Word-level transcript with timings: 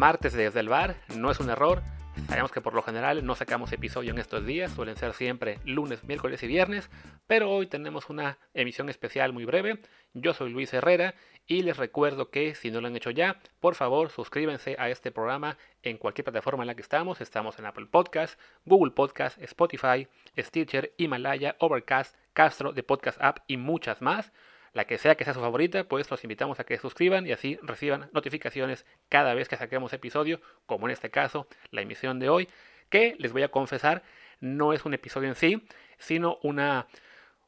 martes 0.00 0.32
desde 0.32 0.60
el 0.60 0.70
bar, 0.70 0.96
no 1.14 1.30
es 1.30 1.40
un 1.40 1.50
error. 1.50 1.82
Sabemos 2.26 2.50
que 2.50 2.62
por 2.62 2.72
lo 2.72 2.80
general 2.80 3.22
no 3.26 3.34
sacamos 3.34 3.70
episodio 3.70 4.12
en 4.12 4.18
estos 4.18 4.46
días, 4.46 4.72
suelen 4.72 4.96
ser 4.96 5.12
siempre 5.12 5.58
lunes, 5.66 6.04
miércoles 6.04 6.42
y 6.42 6.46
viernes, 6.46 6.88
pero 7.26 7.50
hoy 7.50 7.66
tenemos 7.66 8.08
una 8.08 8.38
emisión 8.54 8.88
especial 8.88 9.34
muy 9.34 9.44
breve. 9.44 9.78
Yo 10.14 10.32
soy 10.32 10.52
Luis 10.52 10.72
Herrera 10.72 11.14
y 11.46 11.64
les 11.64 11.76
recuerdo 11.76 12.30
que 12.30 12.54
si 12.54 12.70
no 12.70 12.80
lo 12.80 12.86
han 12.86 12.96
hecho 12.96 13.10
ya, 13.10 13.40
por 13.60 13.74
favor 13.74 14.08
suscríbanse 14.08 14.74
a 14.78 14.88
este 14.88 15.10
programa 15.10 15.58
en 15.82 15.98
cualquier 15.98 16.24
plataforma 16.24 16.62
en 16.62 16.68
la 16.68 16.74
que 16.74 16.82
estamos. 16.82 17.20
Estamos 17.20 17.58
en 17.58 17.66
Apple 17.66 17.84
Podcast, 17.84 18.40
Google 18.64 18.92
Podcast, 18.92 19.38
Spotify, 19.42 20.08
Stitcher, 20.38 20.94
Himalaya, 20.96 21.56
Overcast, 21.58 22.16
Castro, 22.32 22.72
The 22.72 22.82
Podcast 22.82 23.20
App 23.20 23.40
y 23.48 23.58
muchas 23.58 24.00
más 24.00 24.32
la 24.72 24.84
que 24.84 24.98
sea 24.98 25.16
que 25.16 25.24
sea 25.24 25.34
su 25.34 25.40
favorita, 25.40 25.84
pues 25.84 26.10
los 26.10 26.22
invitamos 26.24 26.60
a 26.60 26.64
que 26.64 26.78
suscriban 26.78 27.26
y 27.26 27.32
así 27.32 27.58
reciban 27.62 28.08
notificaciones 28.12 28.86
cada 29.08 29.34
vez 29.34 29.48
que 29.48 29.56
saquemos 29.56 29.92
episodio, 29.92 30.40
como 30.66 30.86
en 30.86 30.92
este 30.92 31.10
caso 31.10 31.46
la 31.70 31.80
emisión 31.80 32.18
de 32.18 32.28
hoy, 32.28 32.48
que 32.88 33.16
les 33.18 33.32
voy 33.32 33.42
a 33.42 33.50
confesar 33.50 34.02
no 34.40 34.72
es 34.72 34.84
un 34.84 34.94
episodio 34.94 35.28
en 35.28 35.34
sí, 35.34 35.62
sino 35.98 36.38
una, 36.42 36.86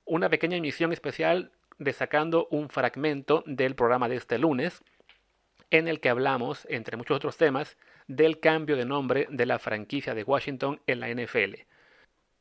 una 0.05 0.29
pequeña 0.29 0.57
emisión 0.57 0.93
especial 0.93 1.53
destacando 1.79 2.49
un 2.51 2.69
fragmento 2.69 3.43
del 3.47 3.75
programa 3.75 4.09
de 4.09 4.17
este 4.17 4.39
lunes, 4.39 4.83
en 5.71 5.89
el 5.89 6.01
que 6.01 6.11
hablamos, 6.11 6.67
entre 6.69 6.99
muchos 6.99 7.17
otros 7.17 7.39
temas, 7.39 7.79
del 8.09 8.41
cambio 8.41 8.77
de 8.77 8.85
nombre 8.85 9.27
de 9.31 9.47
la 9.47 9.59
franquicia 9.59 10.15
de 10.15 10.23
Washington 10.23 10.81
en 10.87 11.01
la 11.01 11.09
NFL 11.09 11.72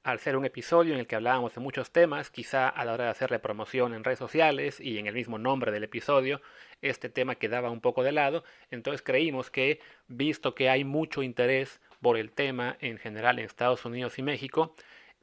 al 0.03 0.19
ser 0.19 0.35
un 0.35 0.45
episodio 0.45 0.93
en 0.93 0.99
el 0.99 1.07
que 1.07 1.15
hablábamos 1.15 1.53
de 1.53 1.61
muchos 1.61 1.91
temas, 1.91 2.31
quizá 2.31 2.67
a 2.67 2.85
la 2.85 2.93
hora 2.93 3.05
de 3.05 3.09
hacerle 3.11 3.39
promoción 3.39 3.93
en 3.93 4.03
redes 4.03 4.19
sociales 4.19 4.79
y 4.79 4.97
en 4.97 5.07
el 5.07 5.13
mismo 5.13 5.37
nombre 5.37 5.71
del 5.71 5.83
episodio, 5.83 6.41
este 6.81 7.09
tema 7.09 7.35
quedaba 7.35 7.69
un 7.69 7.81
poco 7.81 8.03
de 8.03 8.11
lado, 8.11 8.43
entonces 8.71 9.01
creímos 9.01 9.51
que, 9.51 9.79
visto 10.07 10.55
que 10.55 10.69
hay 10.69 10.83
mucho 10.83 11.21
interés 11.21 11.79
por 12.01 12.17
el 12.17 12.31
tema 12.31 12.77
en 12.79 12.97
general 12.97 13.37
en 13.37 13.45
Estados 13.45 13.85
Unidos 13.85 14.17
y 14.17 14.23
México, 14.23 14.75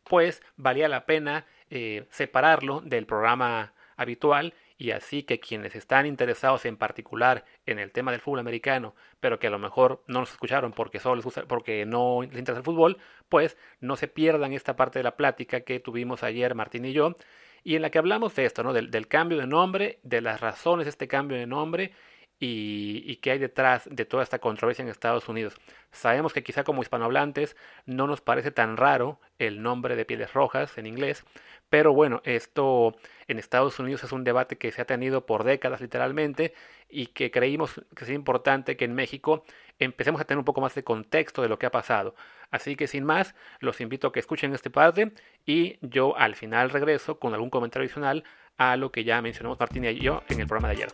pues 0.04 0.42
valía 0.56 0.88
la 0.88 1.06
pena 1.06 1.44
eh, 1.70 2.06
separarlo 2.10 2.80
del 2.80 3.06
programa 3.06 3.72
habitual 3.96 4.54
y 4.78 4.92
así 4.92 5.24
que 5.24 5.40
quienes 5.40 5.74
están 5.74 6.06
interesados 6.06 6.64
en 6.64 6.76
particular 6.76 7.44
en 7.66 7.80
el 7.80 7.90
tema 7.90 8.12
del 8.12 8.20
fútbol 8.20 8.38
americano, 8.38 8.94
pero 9.20 9.40
que 9.40 9.48
a 9.48 9.50
lo 9.50 9.58
mejor 9.58 10.04
no 10.06 10.20
nos 10.20 10.30
escucharon 10.30 10.72
porque 10.72 11.00
solo 11.00 11.16
les 11.16 11.46
porque 11.46 11.84
no 11.84 12.22
les 12.22 12.38
interesa 12.38 12.60
el 12.60 12.64
fútbol, 12.64 12.98
pues 13.28 13.58
no 13.80 13.96
se 13.96 14.06
pierdan 14.06 14.52
esta 14.52 14.76
parte 14.76 15.00
de 15.00 15.02
la 15.02 15.16
plática 15.16 15.62
que 15.62 15.80
tuvimos 15.80 16.22
ayer 16.22 16.54
Martín 16.54 16.84
y 16.84 16.92
yo, 16.92 17.16
y 17.64 17.74
en 17.74 17.82
la 17.82 17.90
que 17.90 17.98
hablamos 17.98 18.34
de 18.36 18.44
esto, 18.44 18.62
¿no? 18.62 18.72
Del, 18.72 18.90
del 18.90 19.08
cambio 19.08 19.38
de 19.38 19.46
nombre, 19.48 19.98
de 20.04 20.20
las 20.20 20.40
razones 20.40 20.86
de 20.86 20.90
este 20.90 21.08
cambio 21.08 21.36
de 21.36 21.46
nombre 21.46 21.92
y, 22.38 23.02
y 23.04 23.16
qué 23.16 23.32
hay 23.32 23.38
detrás 23.38 23.88
de 23.90 24.04
toda 24.04 24.22
esta 24.22 24.38
controversia 24.38 24.82
en 24.84 24.88
Estados 24.88 25.28
Unidos. 25.28 25.56
Sabemos 25.90 26.32
que 26.32 26.44
quizá 26.44 26.62
como 26.62 26.82
hispanohablantes 26.82 27.56
no 27.84 28.06
nos 28.06 28.20
parece 28.20 28.52
tan 28.52 28.76
raro 28.76 29.20
el 29.38 29.60
nombre 29.60 29.96
de 29.96 30.04
pieles 30.04 30.32
rojas 30.34 30.78
en 30.78 30.86
inglés, 30.86 31.24
pero 31.70 31.92
bueno, 31.92 32.20
esto 32.24 32.96
en 33.26 33.38
Estados 33.38 33.78
Unidos 33.78 34.02
es 34.04 34.12
un 34.12 34.24
debate 34.24 34.56
que 34.56 34.72
se 34.72 34.80
ha 34.80 34.86
tenido 34.86 35.26
por 35.26 35.44
décadas 35.44 35.80
literalmente 35.80 36.54
y 36.88 37.08
que 37.08 37.30
creímos 37.30 37.82
que 37.94 38.04
es 38.04 38.10
importante 38.10 38.76
que 38.76 38.86
en 38.86 38.94
México 38.94 39.44
empecemos 39.78 40.20
a 40.20 40.24
tener 40.24 40.38
un 40.38 40.44
poco 40.44 40.60
más 40.60 40.74
de 40.74 40.82
contexto 40.82 41.42
de 41.42 41.48
lo 41.48 41.58
que 41.58 41.66
ha 41.66 41.70
pasado. 41.70 42.14
Así 42.50 42.76
que 42.76 42.86
sin 42.86 43.04
más, 43.04 43.34
los 43.60 43.80
invito 43.80 44.08
a 44.08 44.12
que 44.12 44.20
escuchen 44.20 44.54
este 44.54 44.70
parte 44.70 45.12
y 45.44 45.78
yo 45.82 46.16
al 46.16 46.34
final 46.34 46.70
regreso 46.70 47.18
con 47.18 47.34
algún 47.34 47.50
comentario 47.50 47.84
adicional 47.84 48.24
a 48.56 48.76
lo 48.76 48.90
que 48.90 49.04
ya 49.04 49.20
mencionamos 49.20 49.60
Martín 49.60 49.84
y 49.84 50.00
yo 50.00 50.22
en 50.28 50.40
el 50.40 50.46
programa 50.46 50.68
de 50.68 50.74
ayer. 50.74 50.88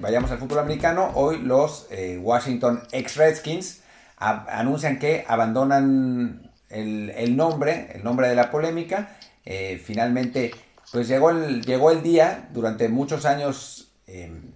Vayamos 0.00 0.30
al 0.32 0.38
fútbol 0.38 0.58
americano. 0.58 1.12
Hoy 1.14 1.38
los 1.38 1.86
eh, 1.90 2.18
Washington 2.18 2.82
anuncian 4.24 4.98
que 4.98 5.24
abandonan 5.26 6.50
el, 6.70 7.36
nombre, 7.36 7.92
el 7.94 8.04
nombre 8.04 8.28
de 8.28 8.34
la 8.34 8.50
polémica. 8.50 9.16
Eh, 9.44 9.80
finalmente, 9.82 10.52
pues 10.92 11.08
llegó 11.08 11.30
el, 11.30 11.62
llegó 11.62 11.90
el 11.90 12.02
día, 12.02 12.48
durante 12.52 12.88
muchos 12.88 13.24
años, 13.24 13.92
em, 14.06 14.52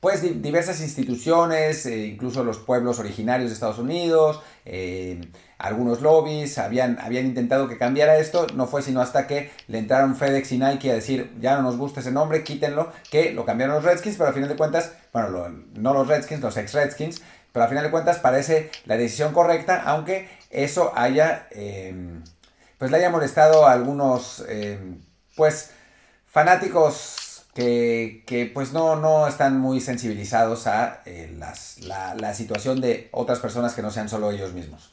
pues 0.00 0.20
diversas 0.42 0.80
instituciones, 0.80 1.86
eh, 1.86 2.06
incluso 2.06 2.44
los 2.44 2.58
pueblos 2.58 2.98
originarios 2.98 3.50
de 3.50 3.54
Estados 3.54 3.78
Unidos, 3.78 4.42
em, 4.66 5.22
algunos 5.56 6.02
lobbies 6.02 6.58
habían, 6.58 6.98
habían 7.00 7.24
intentado 7.24 7.68
que 7.68 7.78
cambiara 7.78 8.18
esto, 8.18 8.46
no 8.54 8.66
fue 8.66 8.82
sino 8.82 9.00
hasta 9.00 9.26
que 9.26 9.50
le 9.66 9.78
entraron 9.78 10.14
FedEx 10.14 10.52
y 10.52 10.58
Nike 10.58 10.90
a 10.90 10.94
decir, 10.94 11.32
ya 11.40 11.56
no 11.56 11.62
nos 11.62 11.78
gusta 11.78 12.00
ese 12.00 12.12
nombre, 12.12 12.44
quítenlo, 12.44 12.92
que 13.10 13.32
lo 13.32 13.46
cambiaron 13.46 13.76
los 13.76 13.84
Redskins, 13.84 14.16
pero 14.16 14.28
al 14.28 14.34
final 14.34 14.50
de 14.50 14.56
cuentas, 14.56 14.92
bueno, 15.12 15.48
no 15.74 15.94
los 15.94 16.06
Redskins, 16.06 16.42
los 16.42 16.56
ex-Redskins, 16.58 17.22
pero 17.54 17.62
al 17.62 17.68
final 17.68 17.84
de 17.84 17.92
cuentas 17.92 18.18
parece 18.18 18.72
la 18.84 18.96
decisión 18.96 19.32
correcta, 19.32 19.84
aunque 19.86 20.28
eso 20.50 20.90
haya, 20.96 21.46
em, 21.52 22.24
pues 22.78 22.90
le 22.90 22.96
haya 22.96 23.10
molestado 23.10 23.64
a 23.64 23.70
algunos, 23.70 24.40
em, 24.48 25.00
pues, 25.36 25.70
fanáticos 26.26 27.44
que, 27.54 28.50
pues 28.52 28.72
no, 28.72 28.96
no 28.96 29.28
están 29.28 29.56
muy 29.60 29.80
sensibilizados 29.80 30.66
a 30.66 31.02
eh, 31.06 31.32
la, 31.38 32.34
situación 32.34 32.80
de 32.80 33.08
otras 33.12 33.38
personas 33.38 33.72
que 33.74 33.82
no 33.82 33.92
sean 33.92 34.08
solo 34.08 34.32
ellos 34.32 34.52
mismos. 34.52 34.90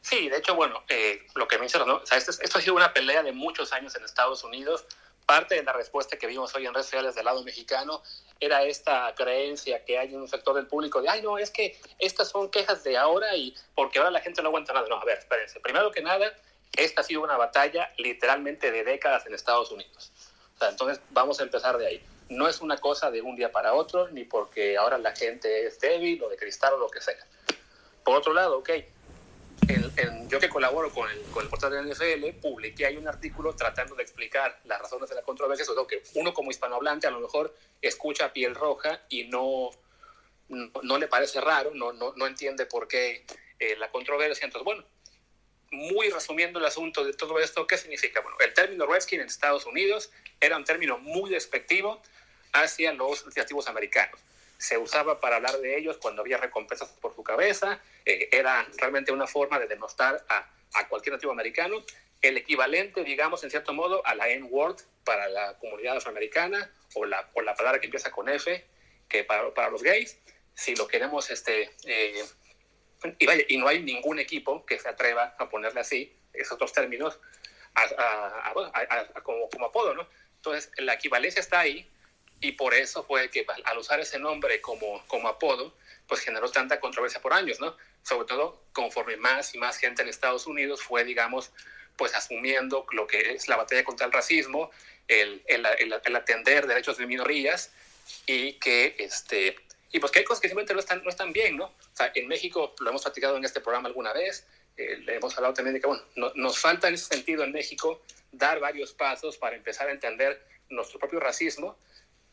Sí, 0.00 0.28
de 0.28 0.36
hecho, 0.36 0.54
bueno, 0.54 0.84
eh, 0.88 1.26
lo 1.34 1.48
que 1.48 1.58
mencionas, 1.58 1.88
¿no? 1.88 1.96
O 1.96 2.02
esto, 2.04 2.58
ha 2.58 2.60
sido 2.60 2.76
una 2.76 2.92
pelea 2.92 3.24
de 3.24 3.32
muchos 3.32 3.72
años 3.72 3.96
en 3.96 4.04
Estados 4.04 4.44
Unidos 4.44 4.86
parte 5.26 5.56
de 5.56 5.64
la 5.64 5.72
respuesta 5.72 6.16
que 6.18 6.28
vimos 6.28 6.54
hoy 6.54 6.66
en 6.66 6.74
redes 6.74 6.86
sociales 6.86 7.16
del 7.16 7.24
lado 7.24 7.42
mexicano 7.42 8.00
era 8.40 8.64
esta 8.64 9.14
creencia 9.14 9.84
que 9.84 9.98
hay 9.98 10.14
en 10.14 10.20
un 10.20 10.28
sector 10.28 10.54
del 10.54 10.66
público 10.66 11.00
de, 11.00 11.08
ay, 11.08 11.22
no, 11.22 11.38
es 11.38 11.50
que 11.50 11.78
estas 11.98 12.28
son 12.28 12.50
quejas 12.50 12.84
de 12.84 12.96
ahora 12.96 13.36
y 13.36 13.54
porque 13.74 13.98
ahora 13.98 14.10
la 14.10 14.20
gente 14.20 14.42
no 14.42 14.48
aguanta 14.48 14.72
nada. 14.72 14.88
No, 14.88 14.96
a 14.96 15.04
ver, 15.04 15.18
espérense. 15.18 15.60
Primero 15.60 15.90
que 15.90 16.02
nada, 16.02 16.32
esta 16.76 17.00
ha 17.00 17.04
sido 17.04 17.22
una 17.22 17.36
batalla 17.36 17.92
literalmente 17.98 18.70
de 18.70 18.84
décadas 18.84 19.26
en 19.26 19.34
Estados 19.34 19.70
Unidos. 19.70 20.12
O 20.56 20.58
sea, 20.58 20.68
entonces 20.68 21.00
vamos 21.10 21.40
a 21.40 21.44
empezar 21.44 21.78
de 21.78 21.86
ahí. 21.86 22.04
No 22.28 22.48
es 22.48 22.60
una 22.60 22.78
cosa 22.78 23.10
de 23.10 23.22
un 23.22 23.36
día 23.36 23.52
para 23.52 23.74
otro, 23.74 24.08
ni 24.08 24.24
porque 24.24 24.76
ahora 24.76 24.98
la 24.98 25.14
gente 25.14 25.66
es 25.66 25.78
débil 25.80 26.22
o 26.22 26.28
de 26.28 26.36
cristal 26.36 26.74
o 26.74 26.78
lo 26.78 26.88
que 26.88 27.00
sea. 27.00 27.18
Por 28.02 28.16
otro 28.16 28.32
lado, 28.32 28.58
ok, 28.58 28.70
yo 30.28 30.40
que 30.40 30.48
colaboro 30.48 30.90
con 30.92 31.08
el, 31.08 31.22
con 31.30 31.44
el 31.44 31.48
portal 31.48 31.72
de 31.72 31.94
NFL, 31.94 32.40
publiqué 32.40 32.86
ahí 32.86 32.96
un 32.96 33.06
artículo 33.06 33.54
tratando 33.54 33.94
de 33.94 34.02
explicar 34.02 34.60
las 34.64 34.80
razones 34.80 35.08
de 35.08 35.14
la 35.14 35.22
controversia, 35.22 35.64
sobre 35.64 35.76
todo 35.76 35.86
que 35.86 36.02
uno 36.14 36.34
como 36.34 36.50
hispanohablante 36.50 37.06
a 37.06 37.10
lo 37.10 37.20
mejor 37.20 37.54
escucha 37.80 38.32
piel 38.32 38.54
roja 38.54 39.02
y 39.08 39.24
no, 39.24 39.70
no, 40.48 40.98
le 40.98 41.06
parece 41.06 41.40
raro, 41.40 41.72
no, 41.74 41.92
no, 41.92 42.14
no 42.16 42.26
entiende 42.26 42.66
por 42.66 42.88
qué 42.88 43.24
eh, 43.58 43.76
la 43.76 43.90
controversia. 43.90 44.44
Entonces, 44.44 44.64
bueno, 44.64 44.84
muy 45.70 46.10
resumiendo 46.10 46.58
el 46.58 46.64
asunto 46.64 47.04
de 47.04 47.12
todo 47.12 47.38
esto, 47.38 47.66
¿qué 47.66 47.76
significa? 47.76 48.20
Bueno, 48.20 48.36
el 48.40 48.54
término 48.54 48.86
Redskin 48.86 49.20
en 49.20 49.26
Estados 49.26 49.66
Unidos 49.66 50.10
era 50.40 50.56
un 50.56 50.64
término 50.64 50.98
muy 50.98 51.30
despectivo 51.30 52.02
hacia 52.52 52.92
los 52.92 53.24
legislativos 53.24 53.68
americanos 53.68 54.20
se 54.58 54.78
usaba 54.78 55.20
para 55.20 55.36
hablar 55.36 55.58
de 55.58 55.76
ellos 55.76 55.98
cuando 55.98 56.22
había 56.22 56.38
recompensas 56.38 56.88
por 57.00 57.14
su 57.14 57.22
cabeza, 57.22 57.80
eh, 58.04 58.28
era 58.32 58.66
realmente 58.78 59.12
una 59.12 59.26
forma 59.26 59.58
de 59.58 59.66
demostrar 59.66 60.24
a, 60.28 60.48
a, 60.74 60.88
cualquier 60.88 61.14
nativo 61.14 61.32
americano 61.32 61.84
el 62.22 62.38
equivalente, 62.38 63.04
digamos, 63.04 63.44
en 63.44 63.50
cierto 63.50 63.74
modo, 63.74 64.04
a 64.06 64.14
la 64.14 64.28
N-word 64.30 64.80
para 65.04 65.28
la 65.28 65.58
comunidad 65.58 65.98
afroamericana 65.98 66.70
o 66.94 67.04
la, 67.04 67.28
o 67.34 67.42
la 67.42 67.54
palabra 67.54 67.80
que 67.80 67.86
empieza 67.86 68.10
con 68.10 68.28
F, 68.28 68.64
que 69.08 69.24
para, 69.24 69.52
para 69.52 69.68
los 69.68 69.82
gays, 69.82 70.18
si 70.54 70.74
lo 70.74 70.86
queremos, 70.88 71.30
este, 71.30 71.70
eh, 71.84 72.24
y, 73.18 73.26
vaya, 73.26 73.44
y 73.48 73.58
no 73.58 73.68
hay 73.68 73.82
ningún 73.82 74.18
equipo 74.18 74.64
que 74.64 74.78
se 74.78 74.88
atreva 74.88 75.34
a 75.38 75.50
ponerle 75.50 75.80
así, 75.80 76.16
esos 76.32 76.52
otros 76.52 76.72
términos, 76.72 77.20
como 79.22 79.66
apodo, 79.66 79.94
¿no? 79.94 80.08
Entonces, 80.36 80.70
la 80.78 80.94
equivalencia 80.94 81.40
está 81.40 81.60
ahí, 81.60 81.88
y 82.44 82.52
por 82.52 82.74
eso 82.74 83.02
fue 83.04 83.30
que 83.30 83.46
al 83.64 83.78
usar 83.78 84.00
ese 84.00 84.18
nombre 84.18 84.60
como, 84.60 85.02
como 85.06 85.28
apodo, 85.28 85.72
pues 86.06 86.20
generó 86.20 86.50
tanta 86.50 86.78
controversia 86.78 87.22
por 87.22 87.32
años, 87.32 87.58
¿no? 87.58 87.74
Sobre 88.02 88.26
todo 88.26 88.60
conforme 88.74 89.16
más 89.16 89.54
y 89.54 89.58
más 89.58 89.78
gente 89.78 90.02
en 90.02 90.10
Estados 90.10 90.46
Unidos 90.46 90.82
fue, 90.82 91.04
digamos, 91.04 91.50
pues 91.96 92.14
asumiendo 92.14 92.86
lo 92.92 93.06
que 93.06 93.32
es 93.32 93.48
la 93.48 93.56
batalla 93.56 93.82
contra 93.82 94.06
el 94.06 94.12
racismo, 94.12 94.70
el, 95.08 95.42
el, 95.46 95.66
el, 95.78 96.16
atender 96.16 96.66
derechos 96.66 96.98
de 96.98 97.06
minorías 97.06 97.70
y 98.26 98.52
que, 98.54 98.94
este, 98.98 99.56
y 99.90 99.98
pues 99.98 100.12
que 100.12 100.18
hay 100.18 100.24
cosas 100.26 100.42
que 100.42 100.48
simplemente 100.48 100.74
no 100.74 100.80
están, 100.80 101.02
no 101.02 101.08
están 101.08 101.32
bien, 101.32 101.56
¿no? 101.56 101.64
O 101.64 101.96
sea, 101.96 102.12
en 102.14 102.28
México, 102.28 102.74
lo 102.80 102.90
hemos 102.90 103.04
platicado 103.04 103.38
en 103.38 103.44
este 103.46 103.62
programa 103.62 103.88
alguna 103.88 104.12
vez, 104.12 104.46
eh, 104.76 104.98
le 104.98 105.16
hemos 105.16 105.34
hablado 105.38 105.54
también 105.54 105.72
de 105.72 105.80
que, 105.80 105.86
bueno, 105.86 106.02
nos 106.34 106.58
falta 106.58 106.88
en 106.88 106.94
ese 106.94 107.06
sentido 107.06 107.42
en 107.42 107.52
México 107.52 108.02
dar 108.32 108.60
varios 108.60 108.92
pasos 108.92 109.38
para 109.38 109.56
empezar 109.56 109.88
a 109.88 109.92
entender 109.92 110.44
nuestro 110.68 110.98
propio 110.98 111.20
racismo, 111.20 111.78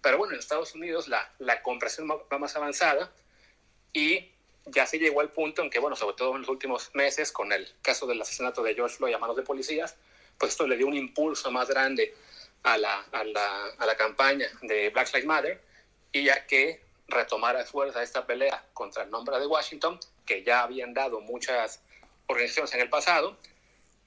pero 0.02 0.18
bueno, 0.18 0.34
en 0.34 0.40
Estados 0.40 0.74
Unidos 0.76 1.08
la, 1.08 1.32
la 1.40 1.62
comprensión 1.62 2.10
va 2.10 2.38
más 2.38 2.56
avanzada 2.56 3.12
y 3.94 4.32
ya 4.66 4.86
se 4.86 5.00
llegó 5.00 5.22
al 5.22 5.32
punto 5.32 5.62
en 5.62 5.70
que, 5.70 5.80
bueno, 5.80 5.96
sobre 5.96 6.16
todo 6.16 6.36
en 6.36 6.42
los 6.42 6.50
últimos 6.50 6.92
meses, 6.94 7.32
con 7.32 7.52
el 7.52 7.68
caso 7.82 8.06
del 8.08 8.22
asesinato 8.22 8.64
de 8.64 8.76
George 8.76 8.96
Floyd 8.98 9.14
a 9.14 9.18
manos 9.18 9.36
de 9.36 9.44
policías, 9.44 9.96
pues 10.38 10.52
esto 10.52 10.68
le 10.68 10.78
dio 10.78 10.88
un 10.88 10.94
impulso 10.94 11.52
más 11.52 11.68
grande 11.70 12.14
a 12.64 12.78
la, 12.78 13.06
a 13.12 13.24
la, 13.24 13.66
a 13.78 13.86
la 13.86 13.96
campaña 13.96 14.48
de 14.62 14.90
Black 14.90 15.08
Lives 15.14 15.26
Matter 15.26 15.62
y 16.12 16.26
ya 16.26 16.46
que 16.46 16.82
retomara 17.08 17.66
fuerza 17.66 18.02
esta 18.04 18.26
pelea 18.26 18.64
contra 18.74 19.04
el 19.04 19.10
nombre 19.10 19.40
de 19.40 19.48
Washington, 19.48 20.00
que 20.26 20.44
ya 20.44 20.64
habían 20.64 20.94
dado 20.94 21.20
muchas 21.20 21.82
organizaciones 22.28 22.74
en 22.74 22.82
el 22.82 22.90
pasado, 22.90 23.38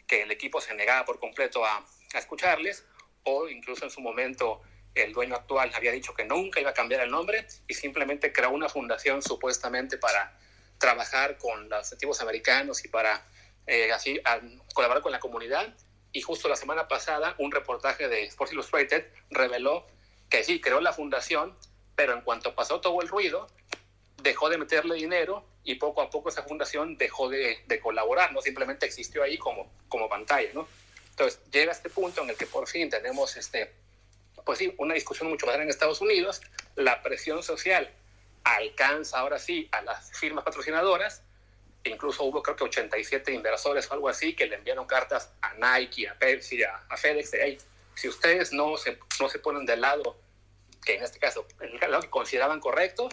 que 0.06 0.22
el 0.22 0.30
equipo 0.30 0.60
se 0.60 0.74
negaba 0.74 1.04
por 1.04 1.18
completo 1.18 1.64
a, 1.64 1.84
a 2.14 2.18
escucharles, 2.18 2.84
o 3.24 3.48
incluso 3.48 3.84
en 3.84 3.90
su 3.90 4.00
momento 4.00 4.62
el 4.94 5.12
dueño 5.12 5.34
actual 5.34 5.70
había 5.74 5.92
dicho 5.92 6.14
que 6.14 6.24
nunca 6.24 6.60
iba 6.60 6.70
a 6.70 6.74
cambiar 6.74 7.00
el 7.00 7.10
nombre 7.10 7.46
y 7.66 7.74
simplemente 7.74 8.32
creó 8.32 8.50
una 8.50 8.68
fundación 8.68 9.22
supuestamente 9.22 9.98
para 9.98 10.38
trabajar 10.78 11.38
con 11.38 11.68
los 11.68 11.92
nativos 11.92 12.20
americanos 12.20 12.84
y 12.84 12.88
para 12.88 13.26
eh, 13.66 13.92
así 13.92 14.20
colaborar 14.72 15.02
con 15.02 15.12
la 15.12 15.20
comunidad. 15.20 15.74
Y 16.12 16.20
justo 16.20 16.48
la 16.48 16.56
semana 16.56 16.86
pasada 16.86 17.34
un 17.38 17.50
reportaje 17.50 18.08
de 18.08 18.24
Sports 18.24 18.52
Illustrated 18.52 19.04
reveló 19.30 19.86
que 20.28 20.44
sí, 20.44 20.60
creó 20.60 20.80
la 20.80 20.92
fundación, 20.92 21.56
pero 21.96 22.12
en 22.12 22.20
cuanto 22.20 22.54
pasó 22.54 22.80
todo 22.80 23.00
el 23.02 23.08
ruido, 23.08 23.48
dejó 24.22 24.48
de 24.48 24.58
meterle 24.58 24.94
dinero 24.94 25.44
y 25.64 25.76
poco 25.76 26.02
a 26.02 26.10
poco 26.10 26.28
esa 26.28 26.42
fundación 26.42 26.96
dejó 26.96 27.28
de, 27.28 27.58
de 27.66 27.80
colaborar, 27.80 28.32
¿no? 28.32 28.40
Simplemente 28.42 28.86
existió 28.86 29.22
ahí 29.22 29.38
como, 29.38 29.72
como 29.88 30.08
pantalla, 30.08 30.50
¿no? 30.54 30.68
Entonces 31.10 31.40
llega 31.50 31.72
este 31.72 31.90
punto 31.90 32.22
en 32.22 32.30
el 32.30 32.36
que 32.36 32.46
por 32.46 32.66
fin 32.68 32.90
tenemos 32.90 33.36
este, 33.36 33.72
pues 34.44 34.58
sí, 34.58 34.74
una 34.78 34.94
discusión 34.94 35.28
mucho 35.28 35.46
más 35.46 35.54
grande 35.54 35.64
en 35.64 35.70
Estados 35.70 36.00
Unidos, 36.00 36.40
la 36.76 37.02
presión 37.02 37.42
social 37.42 37.90
alcanza 38.44 39.18
ahora 39.18 39.38
sí 39.38 39.68
a 39.72 39.80
las 39.82 40.10
firmas 40.18 40.44
patrocinadoras, 40.44 41.22
incluso 41.84 42.24
hubo 42.24 42.42
creo 42.42 42.56
que 42.56 42.64
87 42.64 43.32
inversores 43.32 43.90
o 43.90 43.94
algo 43.94 44.08
así 44.08 44.34
que 44.34 44.46
le 44.46 44.56
enviaron 44.56 44.86
cartas 44.86 45.30
a 45.40 45.54
Nike, 45.54 46.08
a 46.08 46.18
Pepsi, 46.18 46.62
a, 46.62 46.96
FedEx, 46.96 47.30
de, 47.30 47.58
si 47.94 48.08
ustedes 48.08 48.52
no 48.52 48.76
se, 48.76 48.98
no 49.20 49.28
se 49.28 49.38
ponen 49.38 49.66
del 49.66 49.80
lado, 49.80 50.16
que 50.84 50.96
en 50.96 51.02
este 51.02 51.18
caso, 51.18 51.46
el 51.60 51.78
que 51.78 52.10
consideraban 52.10 52.60
correcto, 52.60 53.08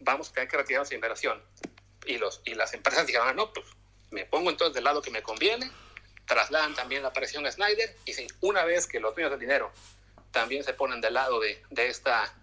vamos 0.00 0.30
a 0.30 0.32
tener 0.32 0.48
que 0.48 0.56
retirar 0.56 0.82
esa 0.82 0.94
inversión. 0.94 1.42
Y, 2.06 2.18
los, 2.18 2.40
y 2.44 2.54
las 2.54 2.74
empresas 2.74 3.06
dijeron, 3.06 3.28
ah, 3.28 3.34
no, 3.34 3.52
pues 3.52 3.66
me 4.10 4.24
pongo 4.24 4.50
entonces 4.50 4.74
del 4.74 4.84
lado 4.84 5.02
que 5.02 5.10
me 5.10 5.22
conviene, 5.22 5.70
trasladan 6.26 6.74
también 6.74 7.02
la 7.02 7.12
presión 7.12 7.46
a 7.46 7.52
Snyder, 7.52 7.96
y 8.04 8.12
si 8.14 8.26
una 8.40 8.64
vez 8.64 8.86
que 8.86 9.00
los 9.00 9.14
dueños 9.14 9.30
del 9.30 9.40
dinero 9.40 9.70
también 10.32 10.64
se 10.64 10.74
ponen 10.74 11.00
del 11.00 11.14
lado 11.14 11.40
de, 11.40 11.62
de 11.70 11.88
esta, 11.88 12.34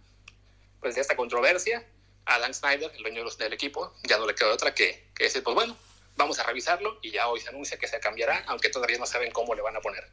pues 0.79 0.95
de 0.95 1.01
esta 1.01 1.15
controversia, 1.15 1.85
Alan 2.25 2.53
Snyder, 2.53 2.91
el 2.95 3.01
dueño 3.01 3.23
del 3.29 3.53
equipo, 3.53 3.93
ya 4.03 4.17
no 4.17 4.25
le 4.25 4.35
queda 4.35 4.53
otra 4.53 4.73
que, 4.73 5.09
que 5.15 5.25
decir, 5.25 5.43
pues 5.43 5.55
bueno, 5.55 5.75
vamos 6.15 6.39
a 6.39 6.43
revisarlo 6.43 6.99
y 7.01 7.11
ya 7.11 7.27
hoy 7.27 7.39
se 7.39 7.49
anuncia 7.49 7.77
que 7.77 7.87
se 7.87 7.99
cambiará, 7.99 8.43
aunque 8.47 8.69
todavía 8.69 8.97
no 8.97 9.05
saben 9.05 9.31
cómo 9.31 9.55
le 9.55 9.61
van 9.61 9.75
a 9.75 9.81
poner. 9.81 10.07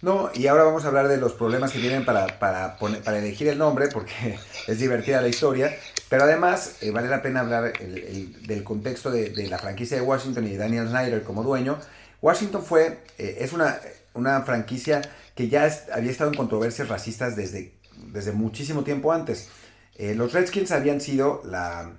No, 0.00 0.32
y 0.34 0.48
ahora 0.48 0.64
vamos 0.64 0.84
a 0.84 0.88
hablar 0.88 1.06
de 1.06 1.16
los 1.16 1.32
problemas 1.34 1.70
que 1.70 1.78
tienen 1.78 2.04
para, 2.04 2.40
para, 2.40 2.76
para 2.76 3.18
elegir 3.18 3.46
el 3.46 3.58
nombre, 3.58 3.86
porque 3.86 4.38
es 4.66 4.78
divertida 4.78 5.20
la 5.20 5.28
historia, 5.28 5.78
pero 6.08 6.24
además 6.24 6.78
eh, 6.80 6.90
vale 6.90 7.08
la 7.08 7.22
pena 7.22 7.40
hablar 7.40 7.72
del 7.78 8.64
contexto 8.64 9.10
de, 9.10 9.30
de, 9.30 9.46
la 9.46 9.58
franquicia 9.58 9.96
de 9.96 10.02
Washington 10.02 10.46
y 10.46 10.50
de 10.50 10.56
Daniel 10.56 10.88
Snyder 10.88 11.22
como 11.22 11.44
dueño. 11.44 11.78
Washington 12.20 12.64
fue, 12.64 12.98
eh, 13.18 13.36
es 13.40 13.52
una, 13.52 13.80
una 14.14 14.42
franquicia 14.42 15.02
que 15.34 15.48
ya 15.48 15.70
había 15.92 16.10
estado 16.10 16.30
en 16.30 16.36
controversias 16.36 16.88
racistas 16.88 17.36
desde, 17.36 17.74
desde 18.12 18.32
muchísimo 18.32 18.84
tiempo 18.84 19.12
antes. 19.12 19.48
Eh, 19.96 20.14
los 20.14 20.32
Redskins 20.32 20.72
habían 20.72 21.00
sido 21.00 21.42
la, 21.44 21.92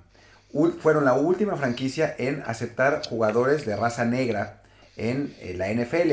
fueron 0.81 1.05
la 1.05 1.13
última 1.13 1.55
franquicia 1.55 2.15
en 2.17 2.43
aceptar 2.45 3.01
jugadores 3.07 3.65
de 3.65 3.75
raza 3.75 4.05
negra 4.05 4.61
en 4.95 5.35
eh, 5.39 5.53
la 5.55 5.71
NFL. 5.71 6.11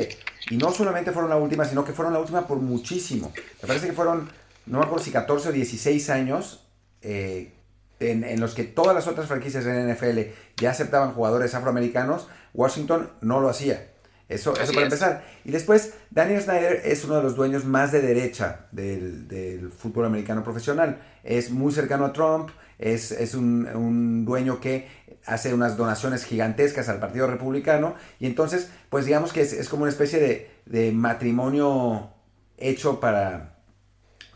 Y 0.50 0.56
no 0.56 0.72
solamente 0.72 1.12
fueron 1.12 1.31
la 1.31 1.37
última, 1.37 1.64
sino 1.64 1.84
que 1.84 1.93
fueron 1.93 2.14
la 2.14 2.20
última 2.20 2.46
por 2.46 2.58
muchísimo. 2.58 3.32
Me 3.62 3.69
parece 3.69 3.87
que 3.87 3.93
fueron, 3.93 4.31
no 4.67 4.78
me 4.78 4.84
acuerdo 4.84 5.05
si 5.05 5.11
14 5.11 5.50
o 5.50 5.52
16 5.52 6.11
años 6.11 6.67
eh, 7.02 7.52
en, 8.00 8.40
los 8.40 8.55
que 8.55 8.64
todas 8.64 8.94
las 8.94 9.06
otras 9.06 9.28
franquicias 9.28 9.67
en 9.67 9.87
la 9.87 9.94
NFL 9.94 10.20
ya 10.56 10.70
aceptaban 10.70 11.12
jugadores 11.12 11.55
afroamericanos. 11.55 12.28
Washington 12.55 13.11
no 13.20 13.40
lo 13.40 13.50
hacía. 13.50 13.89
Eso, 14.31 14.55
eso 14.56 14.73
para 14.73 14.85
empezar. 14.85 15.25
Y 15.44 15.50
después, 15.50 15.94
Daniel 16.11 16.41
Snyder 16.41 16.82
es 16.85 17.05
uno 17.05 17.17
de 17.17 17.23
los 17.25 17.35
dueños 17.35 17.65
más 17.65 17.91
de 17.91 18.00
derecha 18.00 18.67
del, 18.71 19.73
fútbol 19.77 20.06
americano 20.06 20.44
profesional. 20.44 21.03
Es 21.25 21.50
muy 21.50 21.73
cercano 21.73 22.05
a 22.05 22.12
Trump, 22.12 22.50
es, 22.79 23.11
es 23.11 23.35
un, 23.35 24.25
dueño 24.25 24.61
que 24.61 24.87
hace 25.27 25.53
unas 25.53 25.77
donaciones 25.77 26.25
gigantescas 26.25 26.88
al 26.88 27.00
Partido 27.00 27.27
Republicano. 27.27 27.97
Y 28.21 28.27
entonces, 28.27 28.71
pues 28.88 29.05
digamos 29.05 29.32
que 29.32 29.41
es, 29.41 29.69
como 29.69 29.82
una 29.82 29.91
especie 29.91 30.49
de, 30.65 30.93
matrimonio 30.93 32.11
hecho 32.56 33.00
para, 33.00 33.56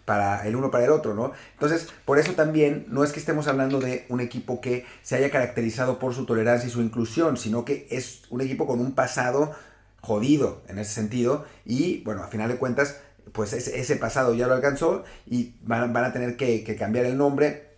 para 0.04 0.44
el 0.44 0.56
uno 0.56 0.72
para 0.72 0.86
el 0.86 0.90
otro, 0.90 1.14
¿no? 1.14 1.30
Entonces, 1.52 1.86
por 2.04 2.18
eso 2.18 2.32
también 2.32 2.86
no 2.88 3.04
es 3.04 3.12
que 3.12 3.20
estemos 3.20 3.46
hablando 3.46 3.78
de 3.78 4.06
un 4.08 4.20
equipo 4.20 4.60
que 4.60 4.86
se 5.02 5.14
haya 5.14 5.30
caracterizado 5.30 6.00
por 6.00 6.14
su 6.14 6.26
tolerancia 6.26 6.66
y 6.66 6.70
su 6.70 6.82
inclusión, 6.82 7.36
sino 7.36 7.64
que 7.64 7.86
es 7.92 8.22
un 8.30 8.40
equipo 8.40 8.66
con 8.66 8.80
un 8.80 8.96
pasado 8.96 9.54
jodido 10.04 10.62
en 10.68 10.78
ese 10.78 10.92
sentido 10.92 11.44
y 11.64 12.02
bueno, 12.04 12.22
a 12.22 12.28
final 12.28 12.48
de 12.48 12.56
cuentas, 12.56 13.00
pues 13.32 13.52
ese, 13.52 13.96
pasado 13.96 14.34
ya 14.34 14.46
lo 14.46 14.54
alcanzó 14.54 15.02
y 15.26 15.54
van, 15.62 15.96
a 15.96 16.12
tener 16.12 16.36
que, 16.36 16.62
cambiar 16.78 17.06
el 17.06 17.16
nombre. 17.16 17.74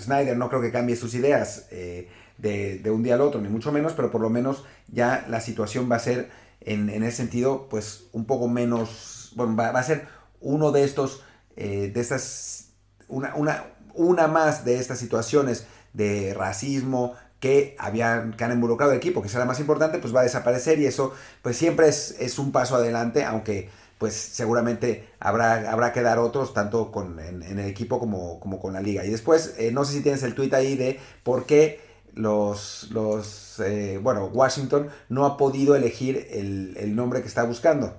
Snyder 0.00 0.36
no 0.36 0.48
creo 0.48 0.62
que 0.62 0.72
cambie 0.72 0.96
sus 0.96 1.14
ideas 1.14 1.66
eh, 1.70 2.08
de, 2.38 2.90
un 2.90 3.02
día 3.02 3.14
al 3.14 3.20
otro, 3.20 3.40
ni 3.40 3.48
mucho 3.48 3.72
menos, 3.72 3.92
pero 3.92 4.10
por 4.10 4.20
lo 4.20 4.30
menos 4.30 4.64
ya 4.88 5.26
la 5.28 5.40
situación 5.40 5.88
va 5.90 5.96
a 5.96 6.00
ser 6.00 6.30
en, 6.60 6.88
ese 6.88 7.16
sentido, 7.18 7.68
pues 7.68 8.06
un 8.12 8.24
poco 8.24 8.48
menos, 8.48 9.32
bueno, 9.36 9.54
va, 9.54 9.68
a 9.68 9.82
ser 9.82 10.08
uno 10.40 10.72
de 10.72 10.84
estos, 10.84 11.22
eh, 11.56 11.90
de 11.94 12.00
estas, 12.00 12.70
una, 13.06 13.34
una, 13.34 13.64
una 13.92 14.28
más 14.28 14.64
de 14.64 14.78
estas 14.78 14.98
situaciones 14.98 15.66
de 15.92 16.34
racismo, 16.34 17.14
que 17.44 17.76
habían 17.78 18.32
que 18.32 18.42
han 18.42 18.52
involucrado 18.52 18.92
el 18.92 18.96
equipo, 18.96 19.20
que 19.20 19.28
será 19.28 19.44
más 19.44 19.60
importante, 19.60 19.98
pues 19.98 20.16
va 20.16 20.20
a 20.20 20.22
desaparecer 20.22 20.78
y 20.78 20.86
eso 20.86 21.14
pues 21.42 21.58
siempre 21.58 21.88
es, 21.88 22.16
es 22.18 22.38
un 22.38 22.52
paso 22.52 22.74
adelante, 22.74 23.22
aunque 23.22 23.68
pues 23.98 24.14
seguramente 24.14 25.10
habrá, 25.20 25.70
habrá 25.70 25.92
que 25.92 26.00
dar 26.00 26.18
otros, 26.18 26.54
tanto 26.54 26.90
con, 26.90 27.20
en, 27.20 27.42
el 27.42 27.66
equipo 27.66 27.98
como, 27.98 28.40
como, 28.40 28.58
con 28.58 28.72
la 28.72 28.80
liga. 28.80 29.04
Y 29.04 29.10
después, 29.10 29.56
eh, 29.58 29.72
no 29.72 29.84
sé 29.84 29.92
si 29.92 30.02
tienes 30.02 30.22
el 30.22 30.34
tweet 30.34 30.54
ahí 30.54 30.74
de 30.74 30.98
por 31.22 31.44
qué 31.44 31.80
los, 32.14 32.88
los 32.92 33.60
eh, 33.60 33.98
bueno, 34.00 34.24
Washington 34.32 34.90
no 35.10 35.26
ha 35.26 35.36
podido 35.36 35.76
elegir 35.76 36.26
el, 36.30 36.74
el, 36.78 36.96
nombre 36.96 37.20
que 37.20 37.28
está 37.28 37.44
buscando. 37.44 37.94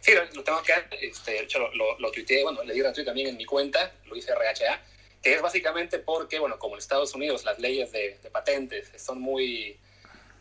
Sí, 0.00 0.12
lo 0.34 0.44
tengo 0.44 0.60
que 0.60 0.74
este, 1.06 1.30
de 1.30 1.40
hecho 1.40 1.58
lo, 1.58 1.74
lo, 1.74 1.98
lo 2.00 2.10
tuiteé, 2.10 2.42
bueno, 2.42 2.62
le 2.64 2.74
di 2.74 2.82
un 2.82 2.92
tweet 2.92 3.06
también 3.06 3.28
en 3.28 3.38
mi 3.38 3.46
cuenta, 3.46 3.94
lo 4.04 4.14
hice 4.14 4.34
RHA, 4.34 4.78
que 5.22 5.34
es 5.34 5.42
básicamente 5.42 5.98
porque, 5.98 6.38
bueno, 6.38 6.58
como 6.58 6.74
en 6.74 6.78
Estados 6.78 7.14
Unidos 7.14 7.44
las 7.44 7.58
leyes 7.58 7.92
de, 7.92 8.18
patentes 8.32 8.92
son 8.96 9.20
muy, 9.20 9.78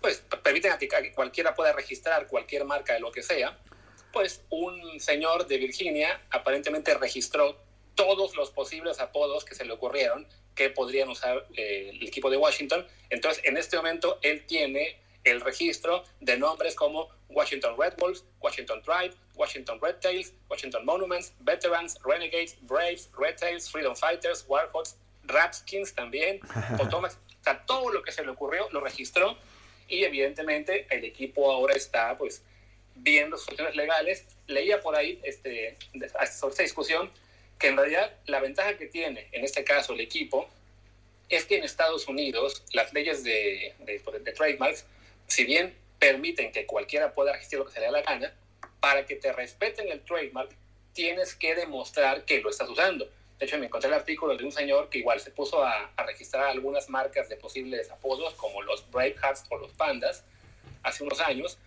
pues 0.01 0.23
permiten 0.43 0.77
que 0.77 1.11
cualquiera 1.13 1.53
pueda 1.55 1.73
registrar 1.73 2.27
cualquier 2.27 2.65
marca 2.65 2.93
de 2.93 2.99
lo 2.99 3.11
que 3.11 3.23
sea, 3.23 3.57
pues 4.13 4.43
un 4.49 4.99
señor 4.99 5.47
de 5.47 5.57
Virginia 5.57 6.21
aparentemente 6.31 6.93
registró 6.95 7.59
todos 7.95 8.35
los 8.35 8.51
posibles 8.51 8.99
apodos 8.99 9.43
que 9.43 9.55
se 9.55 9.65
le 9.65 9.73
ocurrieron 9.73 10.27
que 10.55 10.69
podrían 10.69 11.09
usar 11.09 11.45
eh, 11.55 11.91
el 11.93 12.07
equipo 12.07 12.29
de 12.29 12.37
Washington. 12.37 12.85
Entonces, 13.09 13.43
en 13.45 13.57
este 13.57 13.77
momento, 13.77 14.19
él 14.23 14.45
tiene 14.47 14.99
el 15.31 15.41
registro 15.41 16.03
de 16.21 16.37
nombres 16.37 16.75
como 16.75 17.09
Washington 17.29 17.75
Red 17.77 17.93
Wolves, 17.97 18.23
Washington 18.39 18.81
Tribe, 18.81 19.13
Washington 19.35 19.79
Red 19.81 19.95
Tails, 19.95 20.33
Washington 20.49 20.85
Monuments, 20.85 21.33
Veterans, 21.39 21.97
Renegades, 22.03 22.57
Braves, 22.61 23.09
Red 23.17 23.35
Tails, 23.37 23.69
Freedom 23.69 23.95
Fighters, 23.95 24.45
Warhawks, 24.47 24.95
Rapskins 25.25 25.93
también, 25.93 26.39
Potomac, 26.77 27.13
todo 27.65 27.91
lo 27.91 28.01
que 28.01 28.11
se 28.11 28.23
le 28.23 28.29
ocurrió 28.29 28.67
lo 28.71 28.81
registró 28.81 29.37
y 29.87 30.03
evidentemente 30.03 30.85
el 30.89 31.05
equipo 31.05 31.51
ahora 31.51 31.75
está 31.75 32.17
pues 32.17 32.43
viendo 32.95 33.37
soluciones 33.37 33.75
legales. 33.75 34.25
Leía 34.47 34.81
por 34.81 34.95
ahí 34.95 35.19
este, 35.23 35.77
sobre 36.37 36.51
esta 36.51 36.63
discusión 36.63 37.11
que 37.59 37.67
en 37.67 37.77
realidad 37.77 38.13
la 38.25 38.39
ventaja 38.39 38.77
que 38.77 38.87
tiene 38.87 39.27
en 39.31 39.43
este 39.43 39.63
caso 39.63 39.93
el 39.93 40.01
equipo 40.01 40.47
es 41.29 41.45
que 41.45 41.57
en 41.57 41.63
Estados 41.63 42.07
Unidos 42.07 42.63
las 42.73 42.93
leyes 42.93 43.23
de, 43.23 43.73
de, 43.79 44.01
de 44.19 44.31
trademarks, 44.31 44.85
si 45.27 45.45
bien 45.45 45.77
permiten 45.99 46.51
que 46.51 46.65
cualquiera 46.65 47.13
pueda 47.13 47.33
registrar 47.33 47.59
lo 47.59 47.65
que 47.65 47.73
se 47.73 47.79
le 47.79 47.87
da 47.87 47.91
la 47.91 48.01
gana, 48.01 48.33
para 48.79 49.05
que 49.05 49.15
te 49.15 49.31
respeten 49.33 49.91
el 49.91 50.01
trademark, 50.01 50.51
tienes 50.93 51.35
que 51.35 51.55
demostrar 51.55 52.25
que 52.25 52.41
lo 52.41 52.49
estás 52.49 52.69
usando. 52.69 53.09
De 53.39 53.45
hecho, 53.45 53.57
me 53.57 53.67
encontré 53.67 53.87
el 53.87 53.93
artículo 53.93 54.35
de 54.35 54.43
un 54.43 54.51
señor 54.51 54.89
que 54.89 54.99
igual 54.99 55.19
se 55.19 55.29
puso 55.29 55.63
a, 55.63 55.91
registrar 55.97 56.45
algunas 56.45 56.89
marcas 56.89 57.29
de 57.29 57.35
posibles 57.35 57.91
apodos, 57.91 58.33
como 58.35 58.61
los 58.63 58.89
Bravehearts 58.89 59.43
o 59.49 59.57
los 59.57 59.71
Pandas, 59.73 60.23
hace 60.83 61.03
unos 61.03 61.19
años, 61.19 61.57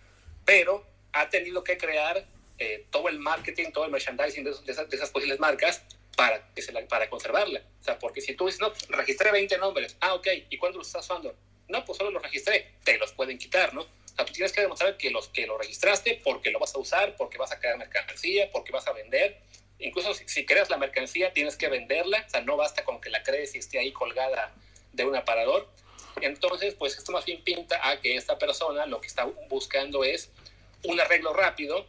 pero 0.45 0.85
ha 1.13 1.29
tenido 1.29 1.63
que 1.63 1.77
crear 1.77 2.25
eh, 2.57 2.85
todo 2.89 3.07
el 3.07 3.19
marketing, 3.19 3.71
todo 3.71 3.85
el 3.85 3.91
merchandising 3.91 4.43
de, 4.43 4.51
esas, 4.67 5.09
posibles 5.11 5.39
marcas 5.39 5.81
para, 6.17 6.45
que 6.53 6.61
se 6.61 6.73
para 6.73 7.09
conservarla. 7.09 7.61
O 7.79 7.83
sea, 7.83 7.99
porque 7.99 8.19
si 8.19 8.35
tú 8.35 8.47
dices, 8.47 8.59
no, 8.59 8.73
registré 8.89 9.31
20 9.31 9.57
nombres, 9.57 9.95
ah, 10.01 10.13
ok, 10.15 10.27
¿y 10.49 10.57
cuándo 10.57 10.79
los 10.79 10.87
estás 10.87 11.05
usando? 11.05 11.33
No, 11.67 11.85
pues 11.85 11.97
solo 11.97 12.11
los 12.11 12.21
registré, 12.21 12.73
te 12.83 12.97
los 12.97 13.13
pueden 13.13 13.37
quitar, 13.37 13.73
¿no? 13.73 13.81
O 13.81 14.15
sea, 14.15 14.25
tú 14.25 14.33
tienes 14.33 14.51
que 14.51 14.61
demostrar 14.61 14.97
que, 14.97 15.09
los, 15.09 15.29
que 15.29 15.47
lo 15.47 15.57
registraste 15.57 16.19
porque 16.23 16.51
lo 16.51 16.59
vas 16.59 16.75
a 16.75 16.79
usar, 16.79 17.15
porque 17.15 17.37
vas 17.37 17.51
a 17.51 17.59
crear 17.59 17.77
mercancía, 17.77 18.51
porque 18.51 18.71
vas 18.71 18.87
a 18.87 18.93
vender. 18.93 19.39
incluso 19.79 20.13
si, 20.13 20.45
creas 20.45 20.69
la 20.69 20.77
mercancía, 20.77 21.33
tienes 21.33 21.55
que 21.55 21.69
venderla, 21.69 22.25
o 22.27 22.29
sea, 22.29 22.41
no 22.41 22.57
basta 22.57 22.83
con 22.83 22.99
que 22.99 23.09
la 23.09 23.23
crees 23.23 23.55
y 23.55 23.59
esté 23.59 23.79
ahí 23.79 23.91
colgada 23.91 24.53
de 24.91 25.05
un 25.05 25.15
aparador. 25.15 25.69
Entonces, 26.21 26.75
pues 26.75 26.97
esto 26.97 27.11
más 27.11 27.25
bien 27.25 27.41
pinta 27.43 27.89
a 27.89 28.01
que 28.01 28.15
esta 28.15 28.37
persona 28.37 28.85
lo 28.85 28.99
que 28.99 29.07
está 29.07 29.25
buscando 29.47 30.03
es 30.03 30.29
un 30.83 30.99
arreglo 30.99 31.33
rápido, 31.33 31.87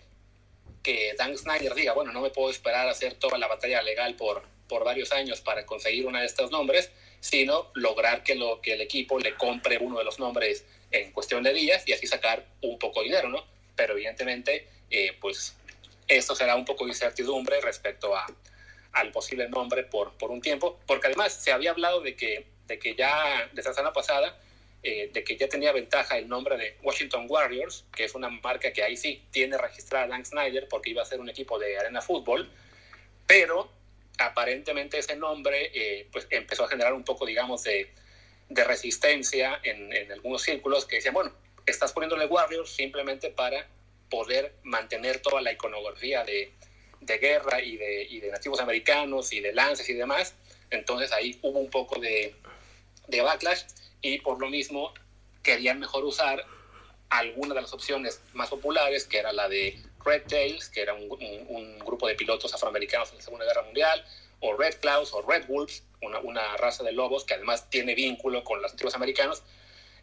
que 0.83 1.15
Dan 1.17 1.37
Snyder 1.37 1.75
diga, 1.75 1.93
bueno, 1.93 2.13
no 2.13 2.21
me 2.21 2.31
puedo 2.31 2.51
esperar 2.51 2.89
a 2.89 2.91
hacer 2.91 3.15
toda 3.15 3.39
la 3.39 3.47
batalla 3.47 3.83
legal 3.83 4.15
por, 4.17 4.43
por 4.69 4.85
varios 4.85 5.13
años 5.13 5.41
para 5.41 5.65
conseguir 5.67 6.07
uno 6.07 6.19
de 6.19 6.27
estos 6.27 6.51
nombres, 6.51 6.91
sino 7.23 7.71
lograr 7.75 8.25
que, 8.25 8.35
lo, 8.35 8.61
que 8.61 8.73
el 8.73 8.81
equipo 8.81 9.17
le 9.21 9.37
compre 9.37 9.79
uno 9.79 9.97
de 9.97 10.05
los 10.05 10.19
nombres 10.19 10.65
en 10.91 11.13
cuestión 11.13 11.45
de 11.45 11.53
días 11.53 11.87
y 11.87 11.93
así 11.93 12.09
sacar 12.09 12.45
un 12.63 12.81
poco 12.81 13.01
de 13.01 13.07
dinero, 13.07 13.29
¿no? 13.29 13.47
Pero 13.77 13.93
evidentemente, 13.93 14.67
eh, 14.91 15.17
pues 15.21 15.55
esto 16.09 16.35
será 16.35 16.57
un 16.57 16.65
poco 16.65 16.85
de 16.85 16.91
incertidumbre 16.91 17.61
respecto 17.61 18.17
a, 18.17 18.27
al 18.95 19.13
posible 19.13 19.49
nombre 19.49 19.85
por, 19.85 20.15
por 20.19 20.33
un 20.33 20.41
tiempo, 20.41 20.81
porque 20.85 21.07
además 21.07 21.33
se 21.33 21.53
había 21.53 21.71
hablado 21.71 22.01
de 22.01 22.17
que, 22.17 22.45
de 22.67 22.81
que 22.81 22.97
ya, 22.97 23.49
desde 23.53 23.71
la 23.71 23.75
semana 23.75 23.93
pasada, 23.93 24.37
eh, 24.83 25.09
de 25.13 25.23
que 25.23 25.37
ya 25.37 25.49
tenía 25.49 25.71
ventaja 25.71 26.19
el 26.19 26.27
nombre 26.27 26.57
de 26.57 26.77
Washington 26.83 27.27
Warriors, 27.29 27.85
que 27.95 28.03
es 28.03 28.17
una 28.17 28.31
marca 28.31 28.73
que 28.73 28.83
ahí 28.83 28.97
sí 28.97 29.23
tiene 29.31 29.57
registrada 29.57 30.09
Dan 30.09 30.27
Snyder 30.27 30.67
porque 30.69 30.91
iba 30.91 31.03
a 31.03 31.07
ser 31.07 31.21
un 31.21 31.29
equipo 31.29 31.57
de 31.61 31.79
arena 31.79 32.03
fútbol, 32.03 32.51
pero 33.29 33.71
aparentemente 34.19 34.99
ese 34.99 35.17
nombre 35.17 35.71
eh, 35.75 36.09
pues 36.13 36.27
empezó 36.31 36.65
a 36.65 36.69
generar 36.69 36.93
un 36.93 37.05
poco, 37.05 37.27
digamos, 37.27 37.65
de, 37.65 37.93
de 38.49 38.65
resistencia 38.65 39.61
en, 39.63 39.93
en, 39.93 40.13
algunos 40.13 40.43
círculos 40.43 40.85
que 40.87 40.97
decían, 40.97 41.15
bueno, 41.15 41.33
estás 41.67 41.93
poniéndole 41.93 42.27
Warriors 42.27 42.71
simplemente 42.71 43.31
para 43.31 43.67
poder 44.11 44.55
mantener 44.63 45.21
toda 45.21 45.41
la 45.41 45.53
iconografía 45.53 46.25
de, 46.25 46.53
de 47.01 47.19
guerra 47.19 47.61
y 47.61 47.77
de, 47.77 48.03
y 48.05 48.21
de, 48.21 48.31
nativos 48.31 48.61
americanos 48.61 49.33
y 49.33 49.41
de 49.41 49.53
lances 49.53 49.89
y 49.89 49.95
demás. 49.95 50.35
Entonces 50.71 51.13
ahí 51.13 51.39
hubo 51.43 51.59
un 51.59 51.71
poco 51.71 51.99
de, 52.01 52.35
de 53.09 53.21
backlash 53.21 53.63
y 54.01 54.19
por 54.19 54.39
lo 54.41 54.49
mismo 54.49 54.93
querían 55.43 55.81
mejor 55.81 56.05
usar 56.05 56.45
alguna 57.09 57.55
de 57.55 57.63
las 57.63 57.73
opciones 57.73 58.21
más 58.33 58.49
populares, 58.49 59.05
que 59.05 59.19
era 59.19 59.33
la 59.33 59.49
de 59.49 59.79
Red 60.05 60.23
Tails, 60.29 60.69
que 60.69 60.83
era 60.83 60.95
un, 60.95 61.79
grupo 61.81 62.07
de 62.09 62.15
pilotos 62.15 62.55
afroamericanos 62.55 63.11
en 63.11 63.19
la 63.19 63.23
Segunda 63.23 63.45
Guerra 63.45 63.63
Mundial, 63.63 64.05
o 64.41 64.57
Red 64.57 64.77
Clouds 64.81 65.13
o 65.13 65.23
Red 65.23 65.47
Wolves, 65.49 65.83
una, 66.01 66.57
raza 66.57 66.83
de 66.83 66.93
lobos 66.93 67.25
que 67.25 67.35
además 67.35 67.69
tiene 67.71 67.95
vínculo 67.95 68.43
con 68.45 68.61
los 68.61 68.73
nativos 68.73 68.95
americanos. 68.95 69.43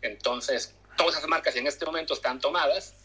Entonces, 0.01 0.75
todas 0.98 1.18
esas 1.18 1.27
marcas 1.27 1.56
en 1.56 1.68
este 1.68 1.86
momento 1.86 2.13
están 2.13 2.39
tomadas 2.39 2.96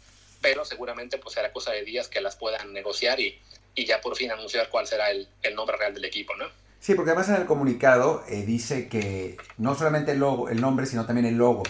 pero 0.44 0.62
seguramente 0.66 1.16
pues 1.16 1.34
será 1.34 1.50
cosa 1.50 1.72
de 1.72 1.84
días 1.84 2.08
que 2.08 2.20
las 2.20 2.36
puedan 2.36 2.74
negociar 2.74 3.18
y, 3.18 3.40
ya 3.74 4.02
por 4.02 4.14
fin 4.14 4.30
anunciar 4.30 4.68
cuál 4.68 4.86
será 4.86 5.10
el, 5.10 5.26
nombre 5.56 5.78
real 5.78 5.94
del 5.94 6.04
equipo, 6.04 6.36
¿no? 6.36 6.44
Sí, 6.80 6.94
porque 6.94 7.12
además 7.12 7.30
en 7.30 7.36
el 7.36 7.46
comunicado 7.46 8.22
eh, 8.28 8.42
dice 8.42 8.88
que 8.88 9.38
no 9.56 9.74
solamente 9.74 10.12
el, 10.12 10.20
nombre, 10.20 10.84
sino 10.84 11.06
también 11.06 11.24
el 11.24 11.36
logo 11.36 11.62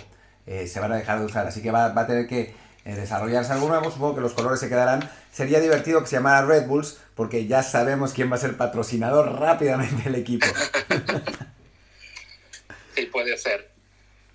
eh, 0.44 0.66
se 0.66 0.80
van 0.80 0.90
a 0.90 0.96
dejar 0.96 1.20
de 1.20 1.26
usar, 1.26 1.46
así 1.46 1.62
que 1.62 1.70
va, 1.70 1.86
a 1.86 2.06
tener 2.08 2.26
que 2.26 2.52
desarrollarse 2.84 3.52
algo 3.52 3.68
nuevo, 3.68 3.90
supongo 3.90 4.16
que 4.16 4.20
los 4.20 4.34
colores 4.34 4.60
se 4.60 4.68
quedarán. 4.68 5.10
Sería 5.32 5.60
divertido 5.60 6.00
que 6.00 6.06
se 6.06 6.16
llamara 6.16 6.46
Red 6.46 6.66
Bulls, 6.66 7.00
porque 7.14 7.46
ya 7.46 7.62
sabemos 7.62 8.12
quién 8.12 8.30
va 8.30 8.36
a 8.36 8.38
ser 8.38 8.56
patrocinador 8.56 9.40
rápidamente 9.40 10.02
del 10.02 10.16
equipo. 10.16 10.46
sí, 12.94 13.06
puede 13.06 13.36
ser. 13.38 13.70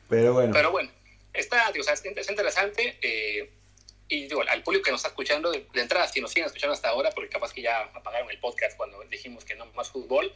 Pero 0.10 0.34
bueno. 0.34 0.54
Pero 0.54 0.72
bueno, 0.72 0.90
está, 1.34 1.72
digo, 1.72 1.82
o 1.82 1.84
sea, 1.84 1.94
es 1.94 2.30
interesante. 2.30 2.98
Eh, 3.02 3.52
y 4.12 4.28
digo, 4.28 4.42
al 4.50 4.64
público 4.64 4.86
que 4.86 4.92
nos 4.92 5.02
está 5.02 5.10
escuchando, 5.10 5.52
de, 5.52 5.68
entrada, 5.76 6.08
si 6.08 6.20
nos 6.20 6.32
siguen 6.32 6.48
escuchando 6.48 6.74
hasta 6.74 6.90
ahora, 6.90 7.12
porque 7.12 7.30
capaz 7.30 7.54
que 7.54 7.62
ya 7.62 7.82
apagaron 7.94 8.30
el 8.32 8.40
podcast 8.40 8.76
cuando 8.76 9.04
dijimos 9.04 9.46
que 9.46 9.56
no 9.56 9.68
más 9.68 9.92
fútbol, 9.92 10.34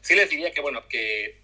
sí 0.00 0.16
les 0.16 0.28
diría 0.28 0.50
que, 0.50 0.60
bueno, 0.60 0.88
que 0.88 1.38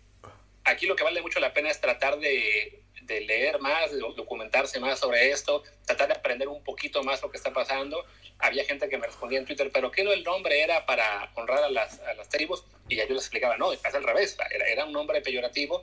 aquí 0.65 0.87
lo 0.87 0.97
que 0.97 1.05
vale 1.05 1.23
mucho 1.23 1.39
la 1.39 1.55
pena 1.55 1.71
es 1.71 1.81
tratar 1.81 2.19
de, 2.19 2.78
de 3.09 3.23
leer 3.23 3.59
más, 3.59 3.91
de 3.91 3.99
documentarse 3.99 4.79
más 4.79 5.01
sobre 5.01 5.31
esto, 5.31 5.65
tratar 5.87 6.09
de 6.09 6.15
aprender 6.15 6.47
un 6.47 6.63
poquito 6.63 7.03
más 7.03 7.21
lo 7.23 7.31
que 7.31 7.39
está 7.39 7.53
pasando. 7.53 8.05
Había 8.39 8.65
gente 8.65 8.89
que 8.89 8.99
me 8.99 9.07
respondía 9.07 9.39
en 9.39 9.47
Twitter, 9.47 9.71
pero 9.73 9.91
¿qué 9.91 10.03
el 10.03 10.23
nombre 10.23 10.61
era 10.61 10.87
para 10.87 11.33
honrar 11.35 11.65
a 11.65 11.71
las, 11.71 11.99
a 12.01 12.15
las 12.15 12.29
tribus? 12.29 12.63
Y 12.89 12.97
ya 12.97 13.09
yo 13.09 13.15
les 13.15 13.25
explicaba, 13.25 13.57
no, 13.57 13.73
es 13.73 13.83
al 13.85 14.05
revés, 14.05 14.37
era, 14.69 14.85
un 14.85 14.93
nombre 14.93 15.23
peyorativo. 15.23 15.83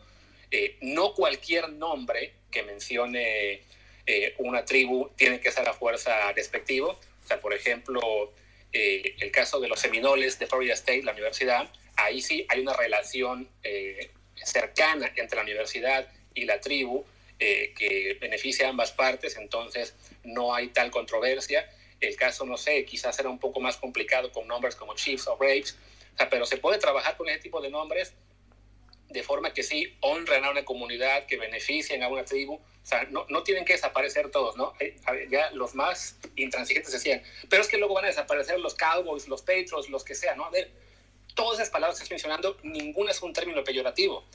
Eh, 0.52 0.78
no 0.82 1.14
cualquier 1.14 1.70
nombre 1.70 2.34
que 2.52 2.62
mencione 2.62 3.64
eh, 4.06 4.36
una 4.38 4.64
tribu 4.64 5.10
tiene 5.18 5.40
que 5.42 5.52
ser 5.52 5.68
a 5.68 5.74
fuerza 5.74 6.32
despectivo. 6.34 7.00
O 7.24 7.28
sea, 7.28 7.42
por 7.42 7.56
ejemplo, 7.56 8.32
eh, 8.72 9.16
el 9.20 9.32
caso 9.32 9.60
de 9.60 9.68
los 9.68 9.80
Seminoles 9.80 10.38
de 10.38 10.46
Florida 10.46 10.76
State, 10.76 11.02
la 11.02 11.14
universidad, 11.14 11.68
ahí 11.98 12.22
sí 12.22 12.46
hay 12.50 12.60
una 12.60 12.74
relación 12.74 13.50
cercana 14.36 15.12
entre 15.16 15.38
la 15.38 15.42
universidad 15.42 16.08
y 16.36 16.46
la 16.46 16.60
tribu 16.60 17.04
que 17.38 18.18
beneficia 18.20 18.68
a 18.68 18.70
ambas 18.70 18.92
partes, 18.92 19.38
entonces 19.38 19.96
no 20.24 20.54
hay 20.54 20.70
tal 20.70 20.92
controversia. 20.92 21.70
El 22.00 22.16
caso, 22.16 22.46
no 22.46 22.58
sé, 22.58 22.86
quizás 22.86 23.18
era 23.20 23.30
un 23.30 23.40
poco 23.40 23.60
más 23.60 23.78
complicado 23.78 24.32
con 24.32 24.48
nombres 24.48 24.76
como 24.76 24.96
Chiefs 24.96 25.28
o 25.28 25.38
Braves, 25.38 25.78
o 26.14 26.18
sea, 26.18 26.30
pero 26.30 26.46
se 26.46 26.58
puede 26.58 26.78
trabajar 26.78 27.18
con 27.18 27.28
ese 27.30 27.40
tipo 27.40 27.62
de 27.62 27.70
nombres 27.70 28.14
de 29.10 29.24
forma 29.24 29.54
que 29.54 29.64
sí 29.64 29.96
honren 30.02 30.44
a 30.44 30.52
una 30.52 30.66
comunidad, 30.66 31.26
que 31.26 31.38
beneficien 31.38 32.04
a 32.04 32.08
una 32.08 32.26
tribu, 32.26 32.56
o 32.56 32.86
sea, 32.88 33.04
no, 33.06 33.26
no 33.30 33.44
tienen 33.44 33.66
que 33.66 33.74
desaparecer 33.74 34.32
todos, 34.32 34.58
¿no? 34.58 34.74
Eh, 34.80 34.96
ya 35.30 35.52
los 35.52 35.76
más 35.76 36.18
intransigentes 36.36 36.92
decían, 36.92 37.22
pero 37.50 37.62
es 37.62 37.68
que 37.68 37.78
luego 37.78 37.94
van 37.94 38.06
a 38.06 38.08
desaparecer 38.08 38.60
los 38.60 38.76
Cowboys, 38.76 39.28
los 39.28 39.42
Patriots, 39.42 39.90
los 39.90 40.04
que 40.04 40.16
sean, 40.16 40.38
¿no? 40.38 40.46
A 40.46 40.50
ver, 40.50 40.72
todas 41.34 41.60
esas 41.60 41.70
palabras 41.70 41.98
que 41.98 42.04
estás 42.04 42.12
mencionando, 42.12 42.58
ninguna 42.64 43.12
es 43.12 43.22
un 43.22 43.34
término 43.34 43.64
peyorativo. 43.64 44.26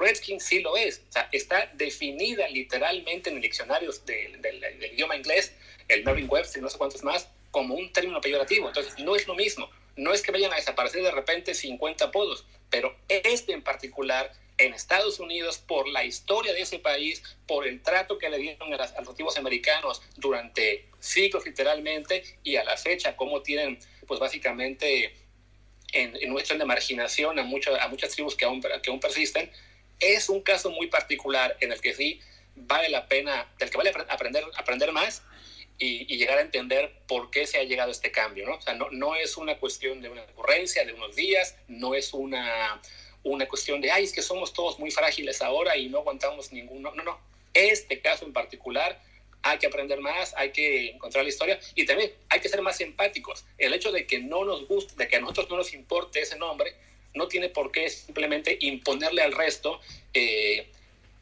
Redskins 0.00 0.42
sí 0.42 0.60
lo 0.60 0.76
es, 0.76 1.02
o 1.08 1.12
sea, 1.12 1.28
está 1.30 1.70
definida 1.74 2.48
literalmente 2.48 3.30
en 3.30 3.36
el 3.36 3.42
diccionario 3.42 3.92
del, 4.06 4.92
idioma 4.92 5.14
inglés, 5.14 5.54
el 5.88 6.04
Merriam 6.04 6.28
Webster 6.30 6.60
y 6.60 6.62
no 6.62 6.70
sé 6.70 6.78
cuántos 6.78 7.04
más, 7.04 7.28
como 7.50 7.74
un 7.74 7.92
término 7.92 8.20
peyorativo. 8.20 8.68
Entonces, 8.68 8.98
no 8.98 9.14
es 9.14 9.26
lo 9.26 9.34
mismo. 9.34 9.68
No 9.96 10.12
es 10.12 10.22
que 10.22 10.32
vayan 10.32 10.52
a 10.52 10.56
desaparecer 10.56 11.02
de 11.02 11.10
repente 11.10 11.54
50 11.54 12.06
apodos, 12.06 12.46
pero 12.70 12.96
este 13.08 13.52
en 13.52 13.62
particular 13.62 14.32
en 14.56 14.74
Estados 14.74 15.20
Unidos 15.20 15.58
por 15.58 15.88
la 15.88 16.04
historia 16.04 16.52
de 16.52 16.60
ese 16.60 16.78
país, 16.78 17.22
por 17.46 17.66
el 17.66 17.82
trato 17.82 18.18
que 18.18 18.28
le 18.28 18.38
dieron 18.38 18.72
a, 18.74 18.76
los 18.76 19.08
nativos 19.08 19.36
americanos 19.38 20.02
durante 20.16 20.86
siglos 20.98 21.44
literalmente 21.46 22.22
y 22.42 22.56
a 22.56 22.64
la 22.64 22.76
fecha, 22.76 23.16
cómo 23.16 23.42
tienen 23.42 23.78
pues 24.06 24.20
básicamente 24.20 25.14
en, 25.92 26.16
en 26.16 26.66
marginación 26.66 27.38
a, 27.38 27.42
mucho, 27.42 27.74
a 27.80 27.88
muchas 27.88 28.10
tribus 28.10 28.36
que 28.36 28.44
aún, 28.44 28.60
que 28.60 28.90
aún 28.90 29.00
persisten, 29.00 29.50
es 30.00 30.28
un 30.28 30.40
caso 30.42 30.70
muy 30.70 30.88
particular 30.88 31.56
en 31.60 31.72
el 31.72 31.80
que 31.80 31.94
sí 31.94 32.20
vale 32.56 32.88
la 32.88 33.06
pena, 33.06 33.50
del 33.58 33.70
que 33.70 33.76
vale 33.76 33.92
aprender, 34.08 34.44
aprender 34.56 34.92
más 34.92 35.22
y, 35.78 36.16
llegar 36.16 36.38
a 36.38 36.42
entender 36.42 36.92
por 37.06 37.30
qué 37.30 37.46
se 37.46 37.58
ha 37.58 37.62
llegado 37.62 37.88
a 37.90 37.92
este 37.92 38.10
cambio, 38.10 38.46
¿no? 38.46 38.58
No, 38.74 38.90
no 38.90 39.14
es 39.14 39.36
una 39.36 39.58
cuestión 39.58 40.02
de 40.02 40.10
una 40.10 40.22
ocurrencia 40.22 40.84
de 40.84 40.92
unos 40.92 41.16
días, 41.16 41.56
no 41.68 41.94
es 41.94 42.12
una 42.12 42.80
una 43.22 43.46
cuestión 43.46 43.80
de, 43.80 43.90
ay, 43.90 44.04
es 44.04 44.12
que 44.12 44.22
somos 44.22 44.52
todos 44.52 44.78
muy 44.78 44.90
frágiles 44.90 45.42
ahora 45.42 45.76
y 45.76 45.88
no 45.88 45.98
aguantamos 45.98 46.52
ninguno. 46.52 46.92
No, 46.94 47.02
no. 47.02 47.20
Este 47.52 48.00
caso 48.00 48.24
en 48.24 48.32
particular 48.32 49.00
hay 49.42 49.58
que 49.58 49.66
aprender 49.66 50.00
más, 50.00 50.34
hay 50.36 50.52
que 50.52 50.90
encontrar 50.90 51.24
la 51.24 51.30
historia 51.30 51.58
y 51.74 51.84
también 51.84 52.12
hay 52.28 52.40
que 52.40 52.48
ser 52.48 52.62
más 52.62 52.80
empáticos. 52.80 53.44
El 53.58 53.74
hecho 53.74 53.92
de 53.92 54.06
que 54.06 54.20
no 54.20 54.44
nos 54.44 54.66
guste, 54.68 54.94
de 54.96 55.08
que 55.08 55.16
a 55.16 55.20
nosotros 55.20 55.50
no 55.50 55.56
nos 55.56 55.72
importe 55.72 56.20
ese 56.20 56.36
nombre, 56.36 56.74
no 57.14 57.28
tiene 57.28 57.48
por 57.48 57.72
qué 57.72 57.88
simplemente 57.90 58.56
imponerle 58.60 59.22
al 59.22 59.32
resto 59.32 59.80
eh, 60.14 60.70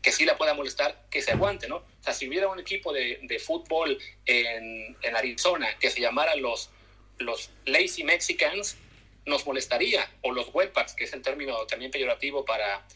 que 0.02 0.12
sí 0.12 0.24
la 0.24 0.36
pueda 0.36 0.54
molestar, 0.54 1.06
que 1.10 1.22
se 1.22 1.32
aguante, 1.32 1.68
¿no? 1.68 1.76
O 1.76 2.02
sea, 2.02 2.14
si 2.14 2.28
hubiera 2.28 2.48
un 2.48 2.60
equipo 2.60 2.92
de, 2.92 3.18
de 3.22 3.38
fútbol 3.38 3.98
en, 4.26 4.96
en, 5.02 5.16
Arizona 5.16 5.68
que 5.78 5.90
se 5.90 6.00
llamara 6.00 6.36
los, 6.36 6.70
los 7.18 7.50
Lazy 7.66 8.04
Mexicans, 8.04 8.76
nos 9.26 9.46
molestaría, 9.46 10.10
o 10.22 10.32
los 10.32 10.54
webpacks, 10.54 10.94
que 10.94 11.04
es 11.04 11.12
el 11.12 11.22
término 11.22 11.66
también 11.66 11.90
peyorativo 11.90 12.44
para 12.44 12.86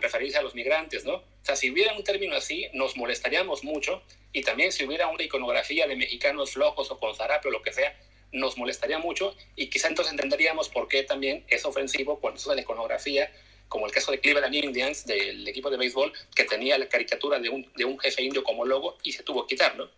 referirse 0.00 0.38
a 0.38 0.42
los 0.42 0.54
migrantes, 0.54 1.04
¿no? 1.04 1.14
O 1.14 1.44
sea, 1.44 1.56
si 1.56 1.70
hubiera 1.70 1.94
un 1.96 2.04
término 2.04 2.36
así, 2.36 2.68
nos 2.74 2.96
molestaríamos 2.96 3.64
mucho, 3.64 4.02
y 4.32 4.42
también 4.42 4.70
si 4.70 4.84
hubiera 4.84 5.08
una 5.08 5.24
iconografía 5.24 5.86
de 5.86 5.96
mexicanos 5.96 6.52
flojos 6.52 6.90
o 6.90 6.98
con 7.00 7.14
zarape 7.16 7.48
o 7.48 7.50
lo 7.50 7.62
que 7.62 7.72
sea, 7.72 7.98
nos 8.32 8.56
molestaría 8.58 8.98
mucho, 8.98 9.34
y 9.56 9.68
quizá 9.68 9.88
entonces 9.88 10.12
entenderíamos 10.12 10.68
por 10.68 10.88
qué 10.88 11.02
también 11.02 11.44
es 11.48 11.64
ofensivo 11.64 12.18
cuando 12.20 12.38
usa 12.38 12.54
la 12.54 12.62
iconografía, 12.62 13.30
como 13.68 13.86
el 13.86 13.92
caso 13.92 14.10
de 14.10 14.20
Cleveland 14.20 14.54
Indians, 14.54 15.06
del 15.06 15.46
equipo 15.46 15.70
de 15.70 15.76
béisbol, 15.76 16.12
que 16.34 16.44
tenía 16.44 16.76
la 16.78 16.88
caricatura 16.88 17.38
de 17.38 17.48
un, 17.48 17.70
de 17.76 17.84
un 17.84 17.98
jefe 17.98 18.22
indio 18.22 18.42
como 18.42 18.64
logo 18.64 18.96
y 19.02 19.12
se 19.12 19.22
tuvo 19.22 19.46
que 19.46 19.54
quitarlo. 19.54 19.90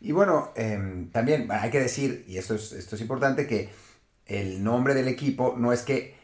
Y 0.00 0.12
bueno, 0.12 0.52
eh, 0.56 1.06
también 1.12 1.48
hay 1.50 1.70
que 1.70 1.78
decir, 1.78 2.24
y 2.26 2.38
esto 2.38 2.54
es, 2.54 2.72
esto 2.72 2.96
es 2.96 3.00
importante, 3.02 3.46
que 3.46 3.68
el 4.26 4.64
nombre 4.64 4.94
del 4.94 5.08
equipo 5.08 5.54
no 5.56 5.72
es 5.72 5.82
que 5.82 6.22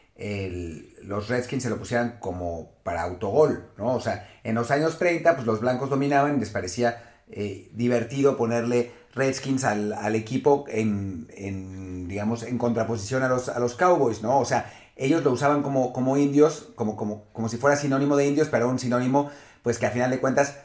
los 1.03 1.29
Redskins 1.29 1.63
se 1.63 1.69
lo 1.69 1.77
pusieran 1.77 2.17
como 2.19 2.73
para 2.83 3.03
autogol, 3.03 3.71
¿no? 3.77 3.95
O 3.95 4.01
sea, 4.01 4.29
en 4.43 4.55
los 4.55 4.69
años 4.69 4.97
30, 4.97 5.35
pues 5.35 5.47
los 5.47 5.61
blancos 5.61 5.89
dominaban 5.89 6.35
y 6.35 6.39
les 6.39 6.49
parecía 6.49 7.21
eh, 7.29 7.69
divertido 7.71 8.35
ponerle 8.35 8.91
Redskins 9.19 9.63
al, 9.63 10.15
equipo 10.15 10.65
en, 10.67 11.27
en, 11.35 12.07
digamos, 12.07 12.43
en 12.43 12.57
contraposición 12.57 13.21
a 13.23 13.27
los, 13.27 13.49
a 13.49 13.59
los 13.59 13.75
Cowboys, 13.75 14.23
¿no? 14.23 14.39
O 14.39 14.45
sea, 14.45 14.71
ellos 14.95 15.23
lo 15.23 15.31
usaban 15.31 15.61
como, 15.61 15.93
como 15.93 16.17
indios, 16.17 16.69
como, 16.75 16.95
como, 16.95 17.25
como 17.31 17.49
si 17.49 17.57
fuera 17.57 17.75
sinónimo 17.75 18.15
de 18.15 18.27
indios, 18.27 18.49
pero 18.49 18.69
un 18.69 18.79
sinónimo, 18.79 19.29
pues 19.61 19.77
que 19.77 19.85
a 19.85 19.91
final 19.91 20.09
de 20.09 20.19
cuentas 20.19 20.55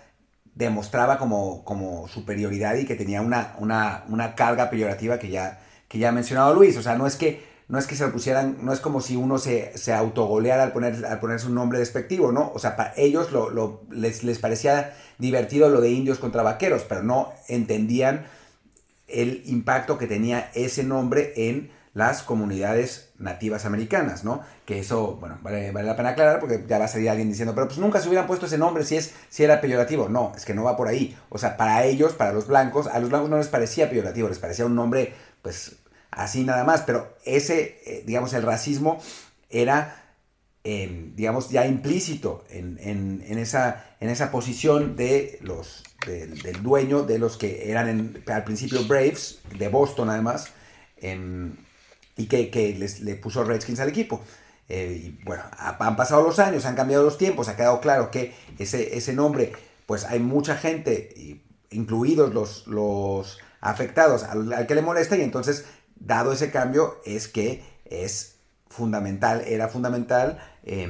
demostraba 0.54 1.18
como, 1.18 1.64
como 1.64 2.08
superioridad 2.08 2.76
y 2.76 2.87
que 2.87 2.94
tenía 2.94 3.20
una, 3.20 3.54
una, 3.58 4.04
una 4.08 4.34
carga 4.34 4.70
peyorativa 4.70 5.18
que 5.18 5.28
ya, 5.28 5.61
que 5.88 5.99
ya 5.99 6.08
ha 6.08 6.12
mencionado 6.12 6.54
Luis. 6.54 6.76
O 6.76 6.82
sea, 6.82 6.96
no 6.96 7.06
es 7.06 7.16
que 7.16 7.54
no 7.66 7.78
es 7.78 7.87
que 7.87 7.94
se 7.94 8.04
lo 8.04 8.12
pusieran, 8.12 8.58
no 8.61 8.73
es 8.73 8.80
como 8.80 9.00
si 9.00 9.16
uno 9.16 9.38
se, 9.38 9.76
se 9.78 9.92
autogoleara 9.92 10.62
al, 10.64 10.73
poner, 10.73 11.06
al 11.06 11.18
ponerse 11.18 11.46
un 11.46 11.54
nombre 11.54 11.78
despectivo, 11.78 12.30
¿no? 12.30 12.52
O 12.54 12.58
sea, 12.58 12.76
para 12.76 12.92
ellos 12.96 13.32
lo, 13.32 13.49
lo, 13.50 13.82
les, 13.90 14.23
les 14.23 14.38
parecía 14.38 14.94
divertido 15.18 15.70
lo 15.70 15.80
de 15.80 15.90
indios 15.90 16.18
contra 16.18 16.42
vaqueros, 16.42 16.84
pero 16.87 17.02
no 17.02 17.32
entendían 17.49 18.26
el 19.08 19.42
impacto 19.46 19.99
que 19.99 20.06
tenía 20.06 20.50
ese 20.54 20.84
nombre 20.84 21.32
en 21.37 21.70
las 21.94 22.23
comunidades 22.23 23.12
nativas 23.18 23.64
americanas, 23.64 24.25
¿no? 24.25 24.42
Que 24.66 24.80
eso, 24.80 25.16
bueno, 25.20 25.38
vale, 25.42 25.73
la 25.73 25.96
pena 25.96 26.11
aclarar 26.11 26.40
porque 26.40 26.64
ya 26.66 26.78
va 26.78 26.87
a 26.87 26.88
salir 26.88 27.08
alguien 27.08 27.28
diciendo, 27.28 27.54
pero 27.54 27.68
pues 27.68 27.78
nunca 27.78 28.00
se 28.00 28.08
hubieran 28.08 28.26
puesto 28.26 28.46
ese 28.46 28.58
nombre 28.58 28.84
si, 28.84 28.96
es, 28.96 29.14
si 29.28 29.44
era 29.44 29.61
peyorativo. 29.61 30.08
No, 30.08 30.32
es 30.37 30.44
que 30.44 30.54
no 30.54 30.64
va 30.64 30.76
por 30.76 30.88
ahí. 30.88 31.16
O 31.28 31.38
sea, 31.38 31.56
para 31.56 31.84
ellos, 31.84 32.12
para 32.12 32.32
los 32.32 32.49
blancos, 32.49 32.88
a 32.88 32.99
los 32.99 33.11
blancos 33.11 33.30
no 33.30 33.38
les 33.38 33.46
parecía 33.46 33.88
peyorativo, 33.88 34.28
les 34.28 34.40
parecía 34.40 34.66
un 34.66 34.75
nombre, 34.75 35.14
pues, 35.40 35.76
así 36.11 36.42
nada 36.42 36.64
más. 36.64 36.82
Pero 36.82 37.16
ese, 37.25 37.80
eh, 37.87 38.02
digamos, 38.04 38.32
el 38.34 38.42
racismo 38.42 38.99
era, 39.49 40.03
digamos, 40.64 41.50
ya 41.50 41.66
implícito 41.66 42.44
en, 42.49 42.78
en, 42.80 43.23
en, 43.26 43.38
esa, 43.38 43.85
en 44.00 44.09
esa 44.09 44.30
posición 44.30 44.97
de 44.97 45.38
los, 45.42 45.85
del, 46.06 46.62
dueño, 46.62 47.02
de 47.02 47.18
los 47.18 47.37
que 47.37 47.71
eran 47.71 48.23
al 48.26 48.44
principio 48.44 48.83
Braves, 48.85 49.40
de 49.59 49.68
Boston 49.68 50.09
además, 50.09 50.49
y 52.16 52.26
que, 52.26 52.50
que 52.50 52.75
les, 52.75 53.00
le 53.00 53.14
puso 53.16 53.44
Redskins 53.44 53.80
al 53.80 53.90
equipo. 53.90 54.23
Eh, 54.71 55.02
y 55.04 55.25
bueno, 55.25 55.42
han 55.59 55.97
pasado 55.97 56.23
los 56.23 56.38
años, 56.38 56.64
han 56.64 56.75
cambiado 56.75 57.04
los 57.04 57.18
tiempos, 57.18 57.49
ha 57.49 57.56
quedado 57.56 57.80
claro 57.83 58.11
que 58.11 58.35
ese, 58.59 58.97
ese 58.97 59.12
nombre, 59.12 59.52
pues 59.85 60.04
hay 60.04 60.21
mucha 60.21 60.56
gente, 60.56 61.42
incluidos 61.68 62.33
los, 62.33 62.66
los 62.66 63.38
afectados, 63.61 64.25
al, 64.25 64.66
que 64.66 64.75
le 64.75 64.80
molesta, 64.80 65.18
y 65.18 65.21
entonces, 65.21 65.66
dado 65.97 66.33
ese 66.33 66.50
cambio, 66.50 67.02
es 67.04 67.28
que 67.28 67.62
es 67.85 68.37
fundamental, 68.68 69.42
era 69.47 69.68
fundamental, 69.68 70.38
eh, 70.64 70.88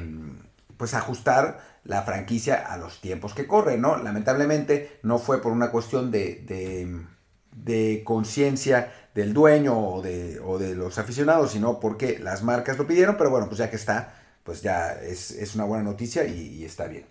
pues 0.76 0.94
ajustar 0.94 1.60
la 1.84 2.02
franquicia 2.02 2.54
a 2.54 2.76
los 2.76 3.00
tiempos 3.00 3.34
que 3.34 3.46
corren, 3.46 3.80
¿no? 3.80 3.98
Lamentablemente 3.98 4.98
no 5.02 5.18
fue 5.18 5.42
por 5.42 5.52
una 5.52 5.70
cuestión 5.70 6.10
de, 6.10 6.36
de, 6.36 7.04
de 7.52 8.02
conciencia 8.04 9.10
del 9.14 9.32
dueño 9.32 9.78
o 9.78 10.02
de, 10.02 10.40
o 10.40 10.58
de, 10.58 10.74
los 10.74 10.98
aficionados, 10.98 11.52
sino 11.52 11.78
porque 11.78 12.18
las 12.18 12.42
marcas 12.42 12.78
lo 12.78 12.86
pidieron, 12.86 13.16
pero 13.16 13.30
bueno, 13.30 13.46
pues 13.46 13.58
ya 13.58 13.70
que 13.70 13.76
está, 13.76 14.20
pues 14.42 14.62
ya 14.62 14.92
es, 14.92 15.30
es 15.30 15.54
una 15.54 15.64
buena 15.64 15.84
noticia 15.84 16.24
y, 16.24 16.56
y 16.56 16.64
está 16.64 16.86
bien. 16.86 17.06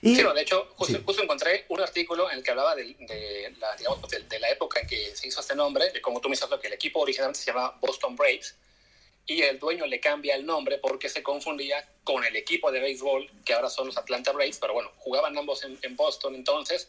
Y, 0.00 0.16
sí, 0.16 0.22
no, 0.22 0.34
de 0.34 0.42
hecho, 0.42 0.66
justo, 0.74 0.96
sí. 0.96 1.02
justo, 1.04 1.22
encontré 1.22 1.66
un 1.68 1.80
artículo 1.80 2.28
en 2.30 2.38
el 2.38 2.44
que 2.44 2.50
hablaba 2.50 2.74
de, 2.74 2.84
de, 2.84 3.54
la, 3.60 3.76
digamos, 3.76 4.08
de, 4.10 4.20
de, 4.20 4.40
la 4.40 4.50
época 4.50 4.80
en 4.80 4.86
que 4.88 5.14
se 5.14 5.28
hizo 5.28 5.40
este 5.40 5.54
nombre, 5.54 5.92
de 5.92 6.00
cómo 6.00 6.20
tú 6.20 6.28
me 6.28 6.34
dices 6.34 6.48
que 6.60 6.66
el 6.66 6.72
equipo 6.72 7.00
originalmente 7.00 7.38
se 7.38 7.46
llamaba 7.46 7.78
Boston 7.80 8.16
Braves, 8.16 8.56
y 9.26 9.42
el 9.42 9.58
dueño 9.58 9.86
le 9.86 10.00
cambia 10.00 10.34
el 10.34 10.44
nombre 10.44 10.78
porque 10.78 11.08
se 11.08 11.22
confundía 11.22 11.86
con 12.04 12.24
el 12.24 12.34
equipo 12.36 12.72
de 12.72 12.80
béisbol, 12.80 13.30
que 13.44 13.54
ahora 13.54 13.68
son 13.68 13.86
los 13.86 13.96
Atlanta 13.96 14.32
Braves, 14.32 14.58
pero 14.60 14.74
bueno, 14.74 14.92
jugaban 14.96 15.36
ambos 15.36 15.64
en, 15.64 15.96
Boston, 15.96 16.34
entonces 16.34 16.88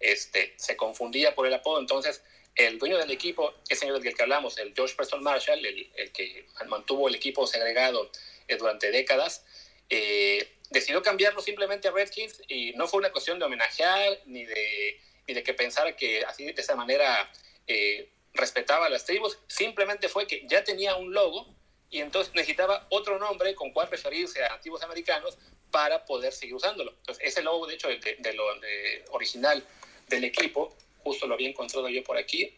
este, 0.00 0.54
se 0.56 0.76
confundía 0.76 1.34
por 1.34 1.46
el 1.46 1.54
apodo, 1.54 1.80
entonces 1.80 2.22
el 2.54 2.78
dueño 2.78 2.98
del 2.98 3.10
equipo, 3.10 3.52
ese 3.68 3.80
señor 3.80 4.00
del 4.00 4.14
que 4.14 4.22
hablamos, 4.22 4.58
el 4.58 4.72
George 4.74 4.94
Preston 4.94 5.22
Marshall, 5.22 5.64
el, 5.64 5.90
el 5.96 6.12
que 6.12 6.46
mantuvo 6.66 7.08
el 7.08 7.14
equipo 7.14 7.46
segregado 7.46 8.10
eh, 8.48 8.56
durante 8.56 8.90
décadas, 8.90 9.44
eh, 9.90 10.48
decidió 10.70 11.02
cambiarlo 11.02 11.40
simplemente 11.40 11.88
a 11.88 11.90
Redskins 11.90 12.40
y 12.48 12.72
no 12.72 12.86
fue 12.86 12.98
una 12.98 13.12
cuestión 13.12 13.38
de 13.38 13.44
homenajear 13.44 14.20
ni 14.26 14.44
de, 14.44 15.00
ni 15.26 15.34
de 15.34 15.42
que 15.42 15.54
pensara 15.54 15.94
que 15.96 16.24
así 16.24 16.44
de 16.44 16.60
esa 16.60 16.74
manera 16.74 17.30
eh, 17.66 18.08
respetaba 18.32 18.86
a 18.86 18.88
las 18.90 19.04
tribus, 19.04 19.38
simplemente 19.46 20.08
fue 20.08 20.26
que 20.26 20.44
ya 20.46 20.64
tenía 20.64 20.96
un 20.96 21.12
logo 21.12 21.54
y 21.90 22.00
entonces 22.00 22.34
necesitaba 22.34 22.86
otro 22.90 23.18
nombre 23.18 23.54
con 23.54 23.70
cual 23.70 23.88
referirse 23.90 24.44
a 24.44 24.48
nativos 24.48 24.82
americanos 24.82 25.38
para 25.70 26.04
poder 26.04 26.32
seguir 26.32 26.54
usándolo. 26.54 26.92
Entonces, 26.98 27.24
ese 27.26 27.42
logo, 27.42 27.66
de 27.66 27.74
hecho, 27.74 27.88
de, 27.88 28.32
lo 28.32 28.54
de 28.60 29.04
original 29.10 29.64
del 30.08 30.24
equipo 30.24 30.76
justo 31.02 31.26
lo 31.26 31.34
había 31.34 31.48
encontrado 31.48 31.88
yo 31.88 32.02
por 32.02 32.16
aquí, 32.16 32.56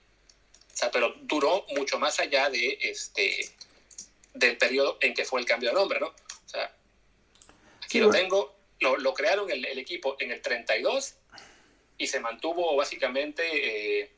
o 0.73 0.77
sea, 0.77 0.91
pero 0.91 1.15
duró 1.23 1.65
mucho 1.77 1.99
más 1.99 2.21
allá 2.21 2.51
de 2.51 2.79
este 2.81 3.51
del 4.35 4.59
periodo 4.59 4.99
en 5.01 5.15
que 5.15 5.25
fue 5.25 5.41
el 5.41 5.47
cambio 5.47 5.71
de 5.71 5.75
nombre, 5.75 5.99
¿no? 5.99 6.09
O 6.09 6.49
sea, 6.49 6.65
aquí 7.79 7.93
sí, 7.93 8.01
lo 8.01 8.09
bueno. 8.09 8.21
tengo, 8.21 8.57
lo, 8.81 8.99
lo 8.99 9.15
crearon 9.15 9.51
el, 9.51 9.65
el, 9.65 9.79
equipo 9.79 10.17
en 10.21 10.31
el 10.31 10.43
32 10.43 11.15
y 11.97 12.07
se 12.07 12.21
mantuvo 12.21 12.77
básicamente 12.77 14.03
eh, 14.03 14.11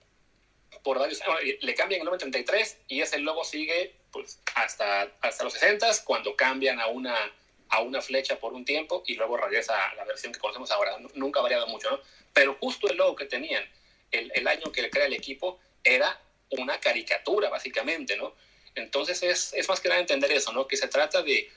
por 0.83 0.99
varios 0.99 1.23
años, 1.23 1.39
le 1.61 1.75
cambian 1.75 2.01
el 2.01 2.05
nombre 2.05 2.19
33 2.19 2.79
y 2.89 3.01
ese 3.01 3.19
logo 3.21 3.45
sigue 3.45 3.95
pues 4.13 4.41
hasta, 4.55 5.11
hasta 5.21 5.45
los 5.45 5.53
60 5.53 6.05
cuando 6.05 6.35
cambian 6.37 6.81
a 6.81 6.87
una 6.87 7.17
a 7.71 7.81
una 7.81 8.01
flecha 8.01 8.39
por 8.39 8.55
un 8.55 8.65
tiempo 8.65 9.03
y 9.07 9.15
luego 9.15 9.37
regresa 9.37 9.91
a 9.91 9.95
la 9.95 10.05
versión 10.05 10.33
que 10.33 10.39
conocemos 10.39 10.71
ahora. 10.71 10.97
Nunca 11.15 11.41
ha 11.41 11.43
variado 11.43 11.67
mucho, 11.67 11.91
¿no? 11.91 12.01
Pero 12.33 12.57
justo 12.61 12.89
el 12.89 12.97
logo 12.97 13.17
que 13.17 13.27
tenían 13.27 13.65
el, 14.11 14.33
el, 14.35 14.49
año 14.49 14.73
que 14.73 14.89
crea 14.91 15.07
el 15.07 15.13
equipo 15.13 15.59
era 15.85 16.21
una 16.51 16.81
caricatura, 16.81 17.51
básicamente, 17.51 18.17
¿no? 18.17 18.35
Entonces 18.75 19.23
es, 19.23 19.53
es 19.53 19.69
más 19.69 19.81
que 19.81 19.89
nada 19.89 20.01
entender 20.01 20.33
eso, 20.33 20.53
¿no? 20.53 20.67
Que 20.67 20.77
se 20.77 20.89
trata 20.89 21.23
de, 21.23 21.51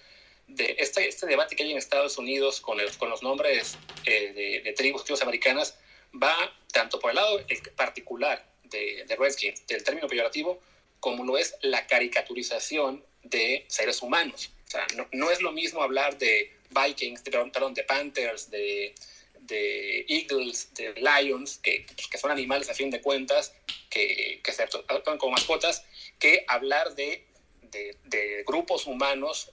de 0.48 0.76
este, 0.80 1.08
este, 1.08 1.28
debate 1.28 1.56
que 1.56 1.64
hay 1.64 1.72
en 1.72 1.78
Estados 1.78 2.18
Unidos 2.18 2.60
con, 2.60 2.80
el, 2.80 2.96
con 2.98 3.10
los 3.10 3.24
nombres 3.24 3.78
eh, 4.06 4.34
de, 4.34 4.62
de, 4.62 4.74
tribus, 4.74 5.06
tribus 5.06 5.22
americanas, 5.22 5.78
va 6.22 6.36
tanto 6.74 7.00
por 7.00 7.12
el 7.12 7.16
lado 7.16 7.40
particular 7.76 8.46
de, 8.64 9.06
de 9.08 9.16
Redskins, 9.16 9.66
del 9.68 9.84
término 9.84 10.08
peyorativo, 10.08 10.60
como 11.02 11.26
lo 11.26 11.38
es 11.38 11.56
la 11.62 11.86
caricaturización 11.88 13.04
de 13.24 13.66
seres 13.68 14.02
humanos. 14.02 14.52
O 14.68 14.72
sea, 14.72 14.88
no, 15.12 15.30
es 15.30 15.42
lo 15.42 15.52
mismo 15.52 15.84
hablar 15.84 16.18
de 16.18 16.54
Vikings, 16.70 17.26
de, 17.26 17.32
de 17.32 17.84
Panthers, 17.84 18.50
de, 18.50 18.96
de 19.42 20.06
Eagles, 20.08 20.74
de 20.76 20.94
Lions, 20.94 21.58
que, 21.58 21.86
pues, 21.94 22.08
que, 22.08 22.18
son 22.18 22.32
animales 22.32 22.70
a 22.70 22.74
fin 22.74 22.90
de 22.90 23.02
cuentas, 23.02 23.54
que, 23.90 24.40
que 24.42 24.52
se 24.54 24.66
tratan 24.68 25.18
como 25.18 25.34
mascotas, 25.34 25.84
que 26.20 26.46
hablar 26.48 26.96
de, 26.96 27.26
de 27.64 28.44
grupos 28.48 28.86
humanos 28.86 29.52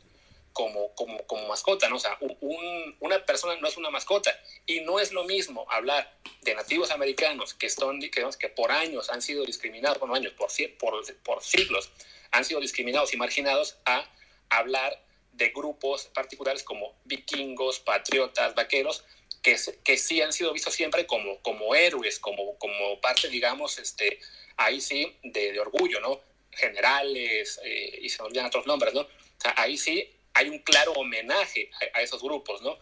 como, 0.59 0.93
como, 0.97 1.25
como, 1.29 1.47
mascota, 1.47 1.89
¿no? 1.89 1.95
O 1.95 2.01
sea, 2.01 2.19
un, 2.41 2.97
una 2.99 3.25
persona 3.25 3.55
no 3.61 3.69
es 3.69 3.77
una 3.77 3.91
mascota 3.91 4.37
y 4.67 4.81
no 4.81 4.99
es 4.99 5.13
lo 5.13 5.23
mismo 5.23 5.65
hablar 5.71 6.19
de 6.41 6.53
nativos 6.53 6.91
americanos 6.91 7.55
que, 7.55 7.71
son, 7.71 8.01
que, 8.01 8.29
que 8.41 8.49
por 8.49 8.73
años 8.73 9.09
han 9.09 9.23
sido 9.23 9.45
discriminados, 9.45 10.01
bueno, 10.01 10.17
años, 10.17 10.33
por, 10.33 10.51
por, 10.81 11.17
por 11.23 11.45
siglos, 11.45 11.93
han 12.33 12.45
sido 12.45 12.61
discriminados 12.61 13.15
y 13.15 13.17
marginados 13.17 13.77
a 13.85 14.05
hablar 14.51 15.01
de 15.31 15.51
grupos 15.51 16.07
particulares 16.07 16.65
como 16.65 16.93
vikingos, 17.05 17.79
patriotas, 17.79 18.57
vaqueros, 18.57 19.05
que, 19.41 19.57
que 19.85 19.97
sí 19.97 20.21
han 20.23 20.33
sido 20.33 20.53
vistos 20.53 20.75
siempre 20.75 21.07
como, 21.07 21.41
como 21.41 21.77
héroes, 21.77 22.19
como, 22.19 22.59
como 22.59 23.01
parte, 23.01 23.29
digamos, 23.29 23.79
este, 23.79 24.19
ahí 24.57 24.81
sí, 24.81 25.17
de, 25.23 25.53
de 25.53 25.61
orgullo, 25.61 26.01
¿no? 26.01 26.21
Generales, 26.51 27.61
eh, 27.63 28.01
y 28.03 28.09
se 28.09 28.21
olvidan 28.25 28.47
otros 28.47 28.67
nombres, 28.67 28.93
¿no? 28.93 29.03
O 29.03 29.41
sea, 29.41 29.55
ahí 29.57 29.79
sí 29.79 30.18
hay 30.35 30.49
un 30.49 30.59
claro 30.61 30.93
homenaje 30.93 31.71
a, 31.95 31.99
a 31.99 32.03
esos 32.03 32.23
grupos, 32.23 32.63
¿no? 32.63 32.79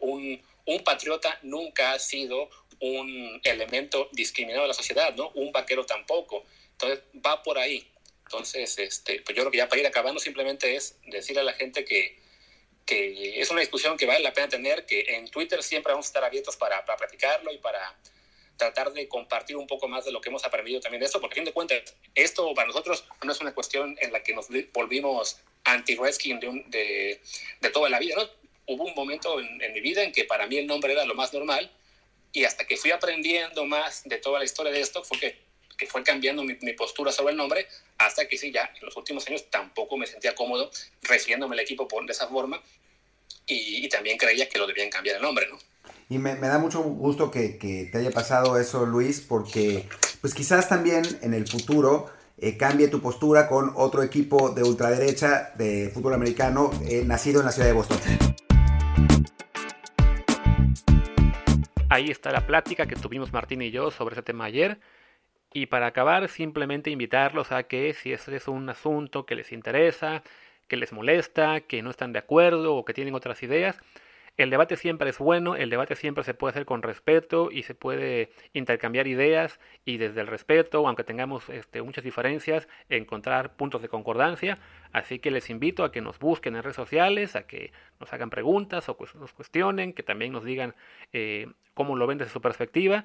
Un, 0.00 0.42
un, 0.66 0.84
patriota 0.84 1.38
nunca 1.42 1.92
ha 1.92 1.98
sido 1.98 2.50
un 2.80 3.40
elemento 3.44 4.08
discriminado 4.12 4.62
de 4.62 4.68
la 4.68 4.74
sociedad, 4.74 5.14
¿no? 5.14 5.30
Un 5.34 5.52
vaquero 5.52 5.86
tampoco. 5.86 6.44
Entonces, 6.72 7.00
va 7.24 7.42
por 7.42 7.58
ahí. 7.58 7.90
Entonces, 8.24 8.78
este, 8.78 9.22
pues 9.22 9.36
yo 9.36 9.42
creo 9.42 9.50
que 9.50 9.58
ya 9.58 9.68
para 9.68 9.80
ir 9.80 9.86
acabando 9.86 10.20
simplemente 10.20 10.76
es 10.76 10.96
decirle 11.06 11.40
a 11.40 11.44
la 11.44 11.52
gente 11.52 11.84
que, 11.84 12.16
que 12.86 13.40
es 13.40 13.50
una 13.50 13.60
discusión 13.60 13.96
que 13.96 14.06
vale 14.06 14.20
la 14.20 14.32
pena 14.32 14.48
tener, 14.48 14.86
que 14.86 15.00
en 15.16 15.28
Twitter 15.28 15.62
siempre 15.62 15.92
vamos 15.92 16.06
a 16.06 16.10
estar 16.10 16.24
abiertos 16.24 16.56
para, 16.56 16.84
para 16.84 16.96
platicarlo 16.96 17.52
y 17.52 17.58
para 17.58 17.98
tratar 18.60 18.92
de 18.92 19.08
compartir 19.08 19.56
un 19.56 19.66
poco 19.66 19.88
más 19.88 20.04
de 20.04 20.12
lo 20.12 20.20
que 20.20 20.28
hemos 20.28 20.44
aprendido 20.44 20.80
también 20.80 21.00
de 21.00 21.06
esto, 21.06 21.20
porque 21.20 21.34
a 21.34 21.36
fin 21.36 21.44
de 21.44 21.52
cuentas, 21.52 21.82
esto 22.14 22.52
para 22.54 22.68
nosotros 22.68 23.04
no 23.24 23.32
es 23.32 23.40
una 23.40 23.52
cuestión 23.52 23.96
en 24.00 24.12
la 24.12 24.22
que 24.22 24.34
nos 24.34 24.48
volvimos 24.72 25.38
anti-Redskin 25.64 26.38
de, 26.38 26.64
de, 26.68 27.20
de, 27.60 27.70
toda 27.70 27.88
la 27.88 27.98
vida, 27.98 28.16
¿no? 28.16 28.28
Hubo 28.66 28.84
un 28.84 28.94
momento 28.94 29.40
en, 29.40 29.60
en 29.62 29.72
mi 29.72 29.80
vida 29.80 30.02
en 30.02 30.12
que 30.12 30.24
para 30.24 30.46
mí 30.46 30.58
el 30.58 30.66
nombre 30.66 30.92
era 30.92 31.04
lo 31.04 31.14
más 31.14 31.32
normal 31.32 31.70
y 32.32 32.44
hasta 32.44 32.66
que 32.66 32.76
fui 32.76 32.90
aprendiendo 32.90 33.64
más 33.64 34.04
de 34.04 34.18
toda 34.18 34.38
la 34.38 34.44
historia 34.44 34.70
de 34.72 34.80
esto 34.80 35.02
fue 35.02 35.18
que, 35.18 35.38
que 35.76 35.86
fue 35.86 36.02
cambiando 36.04 36.44
mi, 36.44 36.56
mi, 36.60 36.74
postura 36.74 37.10
sobre 37.10 37.32
el 37.32 37.38
nombre 37.38 37.66
hasta 37.98 38.28
que 38.28 38.36
sí, 38.36 38.52
ya 38.52 38.72
en 38.76 38.84
los 38.84 38.96
últimos 38.96 39.26
años 39.26 39.50
tampoco 39.50 39.96
me 39.96 40.06
sentía 40.06 40.34
cómodo 40.34 40.70
refiriéndome 41.02 41.56
al 41.56 41.60
equipo 41.60 41.88
por, 41.88 42.04
de 42.06 42.12
esa 42.12 42.28
forma 42.28 42.62
y, 43.46 43.84
y, 43.84 43.88
también 43.88 44.18
creía 44.18 44.48
que 44.48 44.58
lo 44.58 44.66
debían 44.66 44.90
cambiar 44.90 45.16
el 45.16 45.22
nombre, 45.22 45.48
¿no? 45.48 45.58
Y 46.12 46.18
me, 46.18 46.34
da 46.34 46.58
mucho 46.58 46.82
gusto 46.82 47.30
que, 47.30 47.50
te 47.92 47.96
haya 47.96 48.10
pasado 48.10 48.58
eso, 48.58 48.84
Luis, 48.84 49.20
porque 49.20 49.88
pues 50.20 50.34
quizás 50.34 50.68
también 50.68 51.04
en 51.22 51.34
el 51.34 51.46
futuro 51.46 52.10
eh, 52.36 52.56
cambie 52.56 52.88
tu 52.88 53.00
postura 53.00 53.46
con 53.46 53.70
otro 53.76 54.02
equipo 54.02 54.50
de 54.50 54.64
ultraderecha 54.64 55.52
de 55.54 55.88
fútbol 55.94 56.14
americano 56.14 56.72
eh, 56.84 57.04
nacido 57.06 57.38
en 57.38 57.46
la 57.46 57.52
ciudad 57.52 57.68
de 57.68 57.74
Boston. 57.74 57.98
Ahí 61.88 62.10
está 62.10 62.32
la 62.32 62.44
plática 62.44 62.86
que 62.86 62.96
tuvimos 62.96 63.32
Martín 63.32 63.62
y 63.62 63.70
yo 63.70 63.92
sobre 63.92 64.14
ese 64.14 64.22
tema 64.22 64.46
ayer. 64.46 64.80
Y 65.52 65.66
para 65.66 65.86
acabar, 65.86 66.28
simplemente 66.28 66.90
invitarlos 66.90 67.52
a 67.52 67.62
que 67.62 67.94
si 67.94 68.12
ese 68.12 68.34
es 68.34 68.48
un 68.48 68.68
asunto 68.68 69.26
que 69.26 69.36
les 69.36 69.52
interesa, 69.52 70.24
que 70.66 70.76
les 70.76 70.92
molesta, 70.92 71.60
que 71.60 71.82
no 71.82 71.90
están 71.90 72.12
de 72.12 72.18
acuerdo 72.18 72.74
o 72.74 72.84
que 72.84 72.94
tienen 72.94 73.14
otras 73.14 73.44
ideas, 73.44 73.76
el 74.42 74.50
debate 74.50 74.76
siempre 74.76 75.10
es 75.10 75.18
bueno, 75.18 75.56
el 75.56 75.70
debate 75.70 75.96
siempre 75.96 76.24
se 76.24 76.34
puede 76.34 76.50
hacer 76.50 76.64
con 76.64 76.82
respeto 76.82 77.50
y 77.50 77.62
se 77.62 77.74
puede 77.74 78.30
intercambiar 78.52 79.06
ideas 79.06 79.60
y 79.84 79.96
desde 79.96 80.20
el 80.20 80.26
respeto, 80.26 80.86
aunque 80.86 81.04
tengamos 81.04 81.48
este, 81.48 81.82
muchas 81.82 82.04
diferencias, 82.04 82.68
encontrar 82.88 83.56
puntos 83.56 83.82
de 83.82 83.88
concordancia. 83.88 84.58
Así 84.92 85.18
que 85.18 85.30
les 85.30 85.50
invito 85.50 85.84
a 85.84 85.92
que 85.92 86.00
nos 86.00 86.18
busquen 86.18 86.56
en 86.56 86.62
redes 86.62 86.76
sociales, 86.76 87.36
a 87.36 87.46
que 87.46 87.72
nos 87.98 88.12
hagan 88.12 88.30
preguntas 88.30 88.88
o 88.88 88.96
nos 89.14 89.32
cuestionen, 89.32 89.92
que 89.92 90.02
también 90.02 90.32
nos 90.32 90.44
digan 90.44 90.74
eh, 91.12 91.48
cómo 91.74 91.96
lo 91.96 92.06
ven 92.06 92.18
desde 92.18 92.32
su 92.32 92.40
perspectiva 92.40 93.04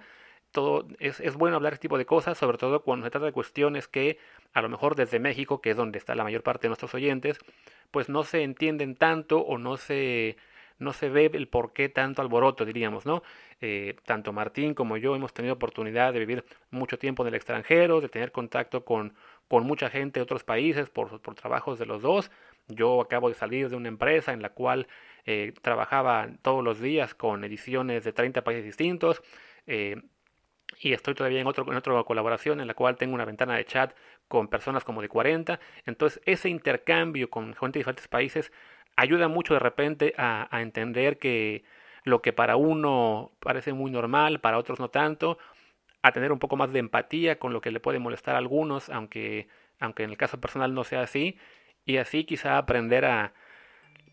todo 0.52 0.88
es, 1.00 1.19
es, 1.19 1.36
bueno 1.36 1.58
hablar 1.58 1.74
este 1.74 1.82
tipo 1.82 1.98
de 1.98 2.06
cosas, 2.06 2.38
sobre 2.38 2.58
todo 2.58 2.82
cuando 2.82 3.06
se 3.06 3.12
trata 3.12 3.26
de 3.26 3.34
cuestiones 3.34 3.89
que 3.89 4.19
a 4.54 4.62
lo 4.62 4.69
mejor 4.69 4.95
desde 4.95 5.19
México, 5.19 5.60
que 5.60 5.71
es 5.71 5.76
donde 5.76 5.98
está 5.98 6.15
la 6.15 6.24
mayor 6.24 6.43
parte 6.43 6.63
de 6.63 6.69
nuestros 6.69 6.93
oyentes, 6.93 7.38
pues 7.91 8.08
no 8.08 8.24
se 8.24 8.41
entienden 8.41 8.95
tanto 8.95 9.39
o 9.39 9.58
no 9.58 9.76
se, 9.76 10.38
no 10.77 10.93
se 10.93 11.09
ve 11.09 11.31
el 11.33 11.47
por 11.47 11.73
qué 11.73 11.89
tanto 11.89 12.21
alboroto, 12.21 12.65
diríamos, 12.65 13.05
¿no? 13.05 13.23
Eh, 13.61 13.95
tanto 14.05 14.33
Martín 14.33 14.73
como 14.73 14.97
yo 14.97 15.15
hemos 15.15 15.33
tenido 15.33 15.53
oportunidad 15.53 16.13
de 16.13 16.19
vivir 16.19 16.45
mucho 16.69 16.99
tiempo 16.99 17.23
en 17.23 17.29
el 17.29 17.35
extranjero, 17.35 18.01
de 18.01 18.09
tener 18.09 18.31
contacto 18.31 18.83
con, 18.83 19.13
con 19.47 19.65
mucha 19.65 19.89
gente 19.89 20.19
de 20.19 20.23
otros 20.23 20.43
países 20.43 20.89
por, 20.89 21.21
por 21.21 21.35
trabajos 21.35 21.79
de 21.79 21.85
los 21.85 22.01
dos. 22.01 22.31
Yo 22.67 23.01
acabo 23.01 23.29
de 23.29 23.35
salir 23.35 23.69
de 23.69 23.75
una 23.75 23.88
empresa 23.88 24.33
en 24.33 24.41
la 24.41 24.49
cual 24.49 24.88
eh, 25.25 25.53
trabajaba 25.61 26.29
todos 26.41 26.63
los 26.63 26.79
días 26.79 27.13
con 27.15 27.43
ediciones 27.43 28.03
de 28.03 28.13
30 28.13 28.43
países 28.43 28.65
distintos. 28.65 29.21
Eh, 29.67 30.01
y 30.79 30.93
estoy 30.93 31.13
todavía 31.15 31.39
en, 31.39 31.47
otro, 31.47 31.69
en 31.71 31.77
otra 31.77 32.03
colaboración 32.03 32.59
en 32.59 32.67
la 32.67 32.73
cual 32.73 32.97
tengo 32.97 33.13
una 33.13 33.25
ventana 33.25 33.55
de 33.55 33.65
chat 33.65 33.95
con 34.27 34.47
personas 34.47 34.83
como 34.83 35.01
de 35.01 35.09
40. 35.09 35.59
Entonces 35.85 36.21
ese 36.25 36.49
intercambio 36.49 37.29
con 37.29 37.53
gente 37.53 37.79
de 37.79 37.81
diferentes 37.81 38.07
países 38.07 38.51
ayuda 38.95 39.27
mucho 39.27 39.53
de 39.53 39.60
repente 39.60 40.13
a, 40.17 40.47
entender 40.62 41.17
que 41.17 41.63
lo 42.03 42.21
que 42.21 42.34
para 42.34 42.55
uno 42.55 43.31
parece 43.39 43.73
muy 43.73 43.91
normal, 43.91 44.39
para 44.39 44.58
otros 44.58 44.79
no 44.79 44.89
tanto, 44.89 45.38
a 46.01 46.12
tener 46.12 46.31
un 46.31 46.39
poco 46.39 46.55
más 46.55 46.71
de 46.71 46.79
empatía 46.79 47.39
con 47.39 47.53
lo 47.53 47.62
que 47.62 47.71
le 47.71 47.79
puede 47.79 47.99
molestar 47.99 48.36
a 48.36 48.38
algunos, 48.38 48.89
aunque, 48.89 49.47
aunque 49.79 50.03
en 50.03 50.12
el 50.12 50.17
caso 50.17 50.39
personal 50.39 50.73
no 50.73 50.84
sea 50.84 51.01
así, 51.01 51.38
y 51.86 51.97
así 51.97 52.25
quizá 52.25 52.58
aprender 52.58 53.05
a, 53.05 53.34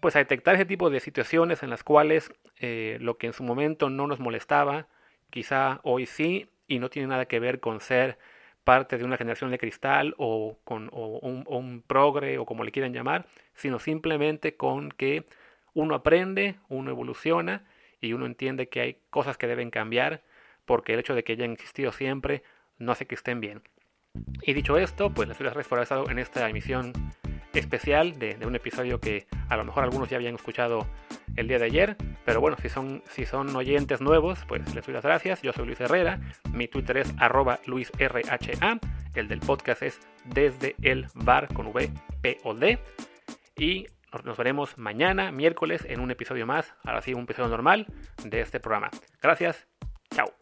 pues 0.01 0.16
a 0.16 0.21
detectar 0.21 0.55
ese 0.55 0.64
tipo 0.64 0.90
de 0.90 1.01
situaciones 1.01 1.62
en 1.62 1.71
las 1.71 1.85
cuales 1.85 2.33
eh, 2.59 2.99
lo 3.01 3.18
que 3.18 3.27
en 3.27 3.33
su 3.33 3.42
momento 3.42 3.90
no 3.90 4.07
nos 4.07 4.21
molestaba, 4.21 4.87
quizá 5.31 5.81
hoy 5.83 6.07
sí, 6.07 6.49
y 6.66 6.79
no 6.79 6.90
tiene 6.90 7.09
nada 7.09 7.27
que 7.27 7.40
ver 7.40 7.61
con 7.61 7.81
ser 7.81 8.18
parte 8.64 8.97
de 8.97 9.05
una 9.05 9.16
generación 9.16 9.51
de 9.51 9.59
cristal 9.59 10.14
o 10.18 10.59
con 10.64 10.88
progre 11.92 12.38
o 12.38 12.46
como 12.46 12.64
le 12.64 12.72
quieran 12.72 12.94
llamar, 12.94 13.26
sino 13.55 13.78
simplemente 13.78 14.57
con 14.57 14.90
que 14.90 15.26
uno 15.74 15.94
aprende, 15.94 16.57
uno 16.70 16.90
evoluciona 16.90 17.66
y 18.00 18.14
uno 18.14 18.24
entiende 18.24 18.70
que 18.70 18.81
hay 18.81 18.96
cosas 19.11 19.37
que 19.37 19.46
deben 19.46 19.70
cambiar 19.70 20.22
porque 20.64 20.94
el 20.94 21.00
hecho 21.00 21.14
de 21.14 21.22
que 21.22 21.33
hayan 21.33 21.52
existido 21.52 21.92
siempre 21.92 22.44
no 22.78 22.92
hace 22.92 23.07
que 23.07 23.14
estén 23.14 23.40
bien. 23.40 23.61
Y 24.40 24.55
dicho 24.55 24.78
esto, 24.78 25.11
pues 25.11 25.28
les 25.28 25.37
doy 25.37 25.44
las 25.44 25.55
gracias 25.55 25.68
por 25.68 25.78
haber 25.78 25.85
estado 25.85 26.11
en 26.11 26.18
esta 26.18 26.48
emisión 26.48 26.92
especial 27.59 28.19
de, 28.19 28.38
un 28.47 28.55
episodio 28.55 29.01
que 29.01 29.27
a 29.49 29.57
lo 29.57 29.65
mejor 29.65 29.85
algunos 29.85 30.09
ya 30.09 30.17
habían 30.17 30.35
escuchado 30.35 30.87
el 31.37 31.49
día 31.49 31.59
de 31.59 31.67
ayer. 31.67 31.97
Pero 32.25 32.41
bueno, 32.41 32.57
si 32.61 32.69
son, 32.69 33.03
si 33.09 33.25
son 33.27 33.55
oyentes 33.55 34.01
nuevos, 34.01 34.45
pues 34.47 34.75
les 34.75 34.85
doy 34.85 34.95
las 34.95 35.05
gracias. 35.05 35.43
Yo 35.43 35.53
soy 35.53 35.67
Luis 35.67 35.81
Herrera. 35.81 36.21
Mi 36.53 36.69
Twitter 36.69 36.99
es 36.99 37.12
arroba 37.19 37.61
luisrha. 37.67 38.79
El 39.15 39.29
del 39.29 39.41
podcast 39.41 39.83
es 39.83 40.01
desde 40.25 40.75
el 40.83 41.07
bar 41.15 41.53
con 41.53 41.67
V, 41.67 41.91
P 42.21 42.38
o 42.45 42.55
D. 42.55 42.79
Y 43.57 43.87
nos 44.25 44.37
veremos 44.37 44.77
mañana, 44.79 45.33
miércoles, 45.33 45.87
en 45.88 46.01
un 46.01 46.11
episodio 46.11 46.47
más. 46.47 46.75
Ahora 46.85 47.03
sí, 47.03 47.15
un 47.15 47.23
episodio 47.23 47.49
normal 47.49 47.87
de 48.25 48.41
este 48.41 48.61
programa. 48.61 48.91
Gracias. 49.21 49.67
Chao. 50.15 50.33